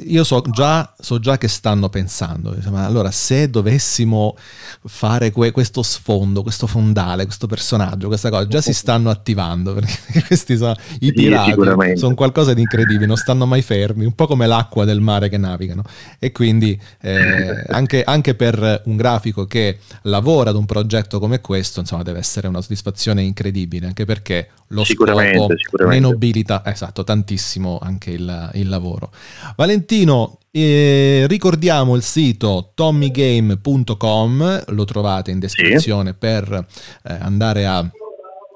io 0.04 0.24
so 0.24 0.42
già, 0.50 0.92
so 1.00 1.18
già 1.20 1.38
che 1.38 1.48
stanno 1.48 1.88
pensando, 1.88 2.54
insomma, 2.54 2.85
allora 2.85 3.11
se 3.11 3.48
dovessimo 3.48 4.37
fare 4.85 5.30
que- 5.30 5.52
questo 5.52 5.83
sfondo, 5.83 6.42
questo 6.42 6.66
fondale, 6.66 7.24
questo 7.24 7.46
personaggio, 7.46 8.09
questa 8.09 8.28
cosa, 8.28 8.46
già 8.46 8.61
si 8.61 8.74
stanno 8.74 9.09
attivando 9.09 9.72
perché 9.72 10.22
questi 10.26 10.59
sono 10.59 10.74
i 10.98 11.14
pirati, 11.14 11.54
sono 11.96 12.14
qualcosa 12.14 12.52
di 12.52 12.61
incredibile, 12.61 13.06
non 13.06 13.16
stanno 13.16 13.46
mai 13.46 13.62
fermi, 13.62 14.04
un 14.04 14.14
po' 14.14 14.26
come 14.26 14.46
l'acqua 14.46 14.85
del 14.85 15.00
mare 15.00 15.30
che 15.30 15.38
navigano. 15.38 15.83
E 16.18 16.30
quindi 16.30 16.78
eh, 17.00 17.64
anche, 17.68 18.04
anche 18.04 18.35
per 18.35 18.83
un 18.85 18.96
grafico 18.96 19.46
che 19.46 19.78
lavora 20.02 20.50
ad 20.50 20.56
un 20.56 20.66
progetto 20.66 21.18
come 21.18 21.40
questo, 21.40 21.80
insomma, 21.80 22.02
deve 22.02 22.18
essere 22.18 22.48
una 22.48 22.61
soddisfazione 22.61 23.22
incredibile, 23.22 23.87
anche 23.87 24.04
perché 24.04 24.50
lo 24.72 24.85
Sicuramente, 24.85 25.38
scopo 25.38 25.56
sicuramente. 25.56 26.06
ne 26.06 26.12
nobilita 26.12 26.62
esatto, 26.64 27.02
tantissimo 27.04 27.78
anche 27.80 28.11
il, 28.11 28.50
il 28.54 28.68
lavoro. 28.68 29.12
Valentino, 29.56 30.38
eh, 30.50 31.24
ricordiamo 31.28 31.96
il 31.96 32.02
sito 32.02 32.72
tommygame.com, 32.74 34.64
lo 34.68 34.85
trovate 34.85 35.30
in 35.30 35.38
descrizione 35.38 36.14
per 36.14 36.52
eh, 36.52 37.12
andare 37.12 37.66
a, 37.66 37.88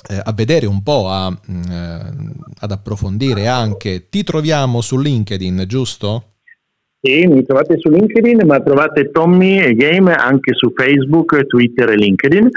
eh, 0.09 0.21
a 0.23 0.33
vedere 0.33 0.67
un 0.67 0.83
po', 0.83 1.09
a, 1.09 1.31
mm, 1.31 1.63
eh, 1.71 2.13
ad 2.61 2.71
approfondire 2.71 3.49
anche. 3.49 4.09
Ti 4.09 4.23
troviamo 4.23 4.81
su 4.81 4.99
LinkedIn, 4.99 5.65
giusto? 5.67 6.34
Sì, 7.05 7.27
mi 7.27 7.45
trovate 7.45 7.77
su 7.79 7.91
LinkedIn, 7.91 8.47
ma 8.47 8.61
trovate 8.61 9.11
Tommy 9.11 9.59
e 9.59 9.75
Game 9.75 10.11
anche 10.15 10.55
su 10.55 10.73
Facebook, 10.75 11.45
Twitter 11.47 11.91
e 11.91 11.97
LinkedIn, 11.97 12.49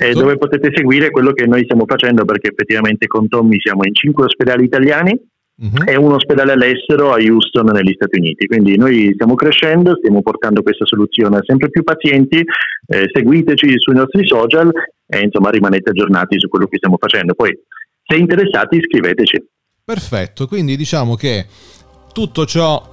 eh, 0.00 0.12
dove 0.14 0.36
potete 0.36 0.72
seguire 0.74 1.12
quello 1.12 1.30
che 1.30 1.46
noi 1.46 1.62
stiamo 1.62 1.84
facendo, 1.86 2.24
perché 2.24 2.50
effettivamente 2.50 3.06
con 3.06 3.28
Tommy 3.28 3.60
siamo 3.60 3.84
in 3.84 3.94
cinque 3.94 4.24
ospedali 4.24 4.64
italiani 4.64 5.16
Mhm. 5.56 5.84
e 5.86 5.94
un 5.94 6.10
ospedale 6.10 6.50
all'estero 6.50 7.12
a 7.12 7.18
Houston 7.20 7.66
negli 7.66 7.92
Stati 7.94 8.18
Uniti. 8.18 8.46
Quindi 8.46 8.76
noi 8.76 9.12
stiamo 9.14 9.36
crescendo, 9.36 9.94
stiamo 9.96 10.22
portando 10.22 10.62
questa 10.62 10.84
soluzione 10.84 11.36
a 11.36 11.42
sempre 11.44 11.70
più 11.70 11.84
pazienti, 11.84 12.38
eh, 12.38 13.08
seguiteci 13.12 13.74
sui 13.76 13.94
nostri 13.94 14.26
social 14.26 14.72
e 15.06 15.20
insomma 15.20 15.50
rimanete 15.50 15.90
aggiornati 15.90 16.40
su 16.40 16.48
quello 16.48 16.66
che 16.66 16.78
stiamo 16.78 16.96
facendo. 16.98 17.34
Poi 17.34 17.56
se 18.04 18.16
interessati 18.16 18.78
iscriveteci. 18.78 19.44
Perfetto, 19.84 20.48
quindi 20.48 20.76
diciamo 20.76 21.14
che 21.14 21.46
tutto 22.12 22.44
ciò 22.46 22.92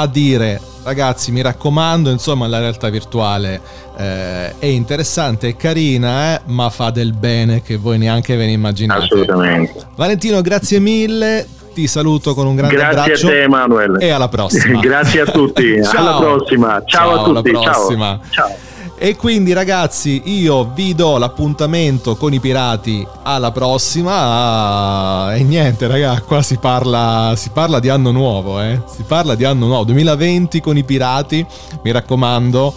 a 0.00 0.06
dire, 0.06 0.60
ragazzi, 0.82 1.30
mi 1.32 1.42
raccomando, 1.42 2.10
insomma, 2.10 2.46
la 2.46 2.58
realtà 2.58 2.88
virtuale 2.88 3.60
eh, 3.96 4.58
è 4.58 4.66
interessante, 4.66 5.48
è 5.48 5.56
carina, 5.56 6.34
eh, 6.34 6.40
ma 6.46 6.68
fa 6.70 6.90
del 6.90 7.12
bene 7.12 7.62
che 7.62 7.76
voi 7.76 7.98
neanche 7.98 8.36
ve 8.36 8.46
ne 8.46 8.52
immaginate. 8.52 9.04
Assolutamente. 9.04 9.86
Valentino, 9.96 10.40
grazie 10.40 10.78
mille, 10.78 11.46
ti 11.74 11.86
saluto 11.86 12.34
con 12.34 12.46
un 12.46 12.56
grande 12.56 12.74
Grazie 12.74 12.98
abbraccio 13.00 13.26
a 13.26 13.30
te 13.30 13.42
Emanuele. 13.42 13.98
e 14.00 14.10
alla 14.10 14.28
prossima. 14.28 14.80
Grazie 14.82 15.20
a 15.20 15.26
tutti, 15.26 15.80
Ciao. 15.84 16.00
alla 16.00 16.16
prossima. 16.16 16.82
Ciao, 16.84 16.84
Ciao, 16.86 17.20
a 17.20 17.24
tutti, 17.34 17.48
alla 17.50 17.60
prossima. 17.70 18.20
ciao. 18.30 18.46
ciao. 18.48 18.68
E 19.02 19.16
quindi 19.16 19.54
ragazzi 19.54 20.20
io 20.26 20.72
vi 20.74 20.94
do 20.94 21.16
l'appuntamento 21.16 22.16
con 22.16 22.34
i 22.34 22.38
pirati 22.38 23.06
alla 23.22 23.50
prossima 23.50 25.34
e 25.34 25.42
niente 25.42 25.86
raga 25.86 26.20
qua 26.20 26.42
si 26.42 26.58
parla, 26.58 27.32
si 27.34 27.48
parla 27.48 27.80
di 27.80 27.88
anno 27.88 28.10
nuovo 28.10 28.60
eh? 28.60 28.82
si 28.94 29.02
parla 29.04 29.36
di 29.36 29.44
anno 29.44 29.64
nuovo 29.68 29.84
2020 29.84 30.60
con 30.60 30.76
i 30.76 30.84
pirati 30.84 31.46
mi 31.82 31.90
raccomando 31.92 32.74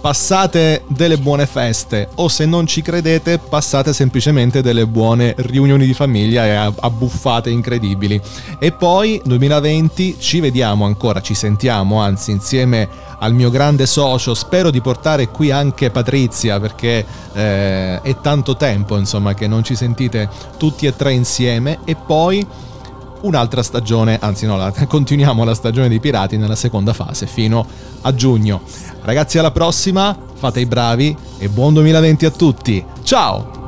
passate 0.00 0.84
delle 0.86 1.18
buone 1.18 1.46
feste 1.46 2.08
o 2.16 2.28
se 2.28 2.46
non 2.46 2.66
ci 2.66 2.80
credete 2.80 3.38
passate 3.38 3.92
semplicemente 3.92 4.62
delle 4.62 4.86
buone 4.86 5.34
riunioni 5.36 5.84
di 5.84 5.94
famiglia 5.94 6.46
e 6.46 6.74
abbuffate 6.80 7.50
incredibili. 7.50 8.20
E 8.58 8.72
poi 8.72 9.20
2020 9.24 10.16
ci 10.18 10.40
vediamo 10.40 10.84
ancora 10.84 11.20
ci 11.20 11.34
sentiamo 11.34 12.00
anzi 12.00 12.30
insieme 12.30 12.88
al 13.18 13.34
mio 13.34 13.50
grande 13.50 13.86
socio. 13.86 14.34
Spero 14.34 14.70
di 14.70 14.80
portare 14.80 15.28
qui 15.28 15.50
anche 15.50 15.90
Patrizia 15.90 16.58
perché 16.58 17.04
eh, 17.32 18.00
è 18.00 18.16
tanto 18.20 18.56
tempo 18.56 18.96
insomma 18.96 19.34
che 19.34 19.46
non 19.46 19.62
ci 19.62 19.74
sentite 19.74 20.28
tutti 20.56 20.86
e 20.86 20.96
tre 20.96 21.12
insieme. 21.12 21.80
E 21.84 21.94
poi 21.94 22.46
un'altra 23.22 23.62
stagione, 23.62 24.18
anzi 24.20 24.46
no, 24.46 24.56
la- 24.56 24.72
continuiamo 24.86 25.44
la 25.44 25.54
stagione 25.54 25.88
dei 25.88 26.00
pirati 26.00 26.36
nella 26.36 26.56
seconda 26.56 26.92
fase 26.92 27.26
fino 27.26 27.66
a 28.02 28.14
giugno. 28.14 28.60
Ragazzi, 29.02 29.38
alla 29.38 29.50
prossima, 29.50 30.16
fate 30.34 30.60
i 30.60 30.66
bravi 30.66 31.16
e 31.38 31.48
buon 31.48 31.74
2020 31.74 32.24
a 32.26 32.30
tutti. 32.30 32.84
Ciao! 33.02 33.58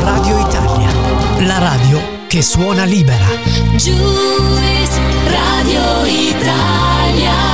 Radio 0.00 0.38
Italia, 0.38 0.90
la 1.46 1.58
radio 1.58 2.00
che 2.26 2.42
suona 2.42 2.84
libera. 2.84 3.26
Juice 3.76 4.98
Radio 5.28 6.04
Italia. 6.06 7.53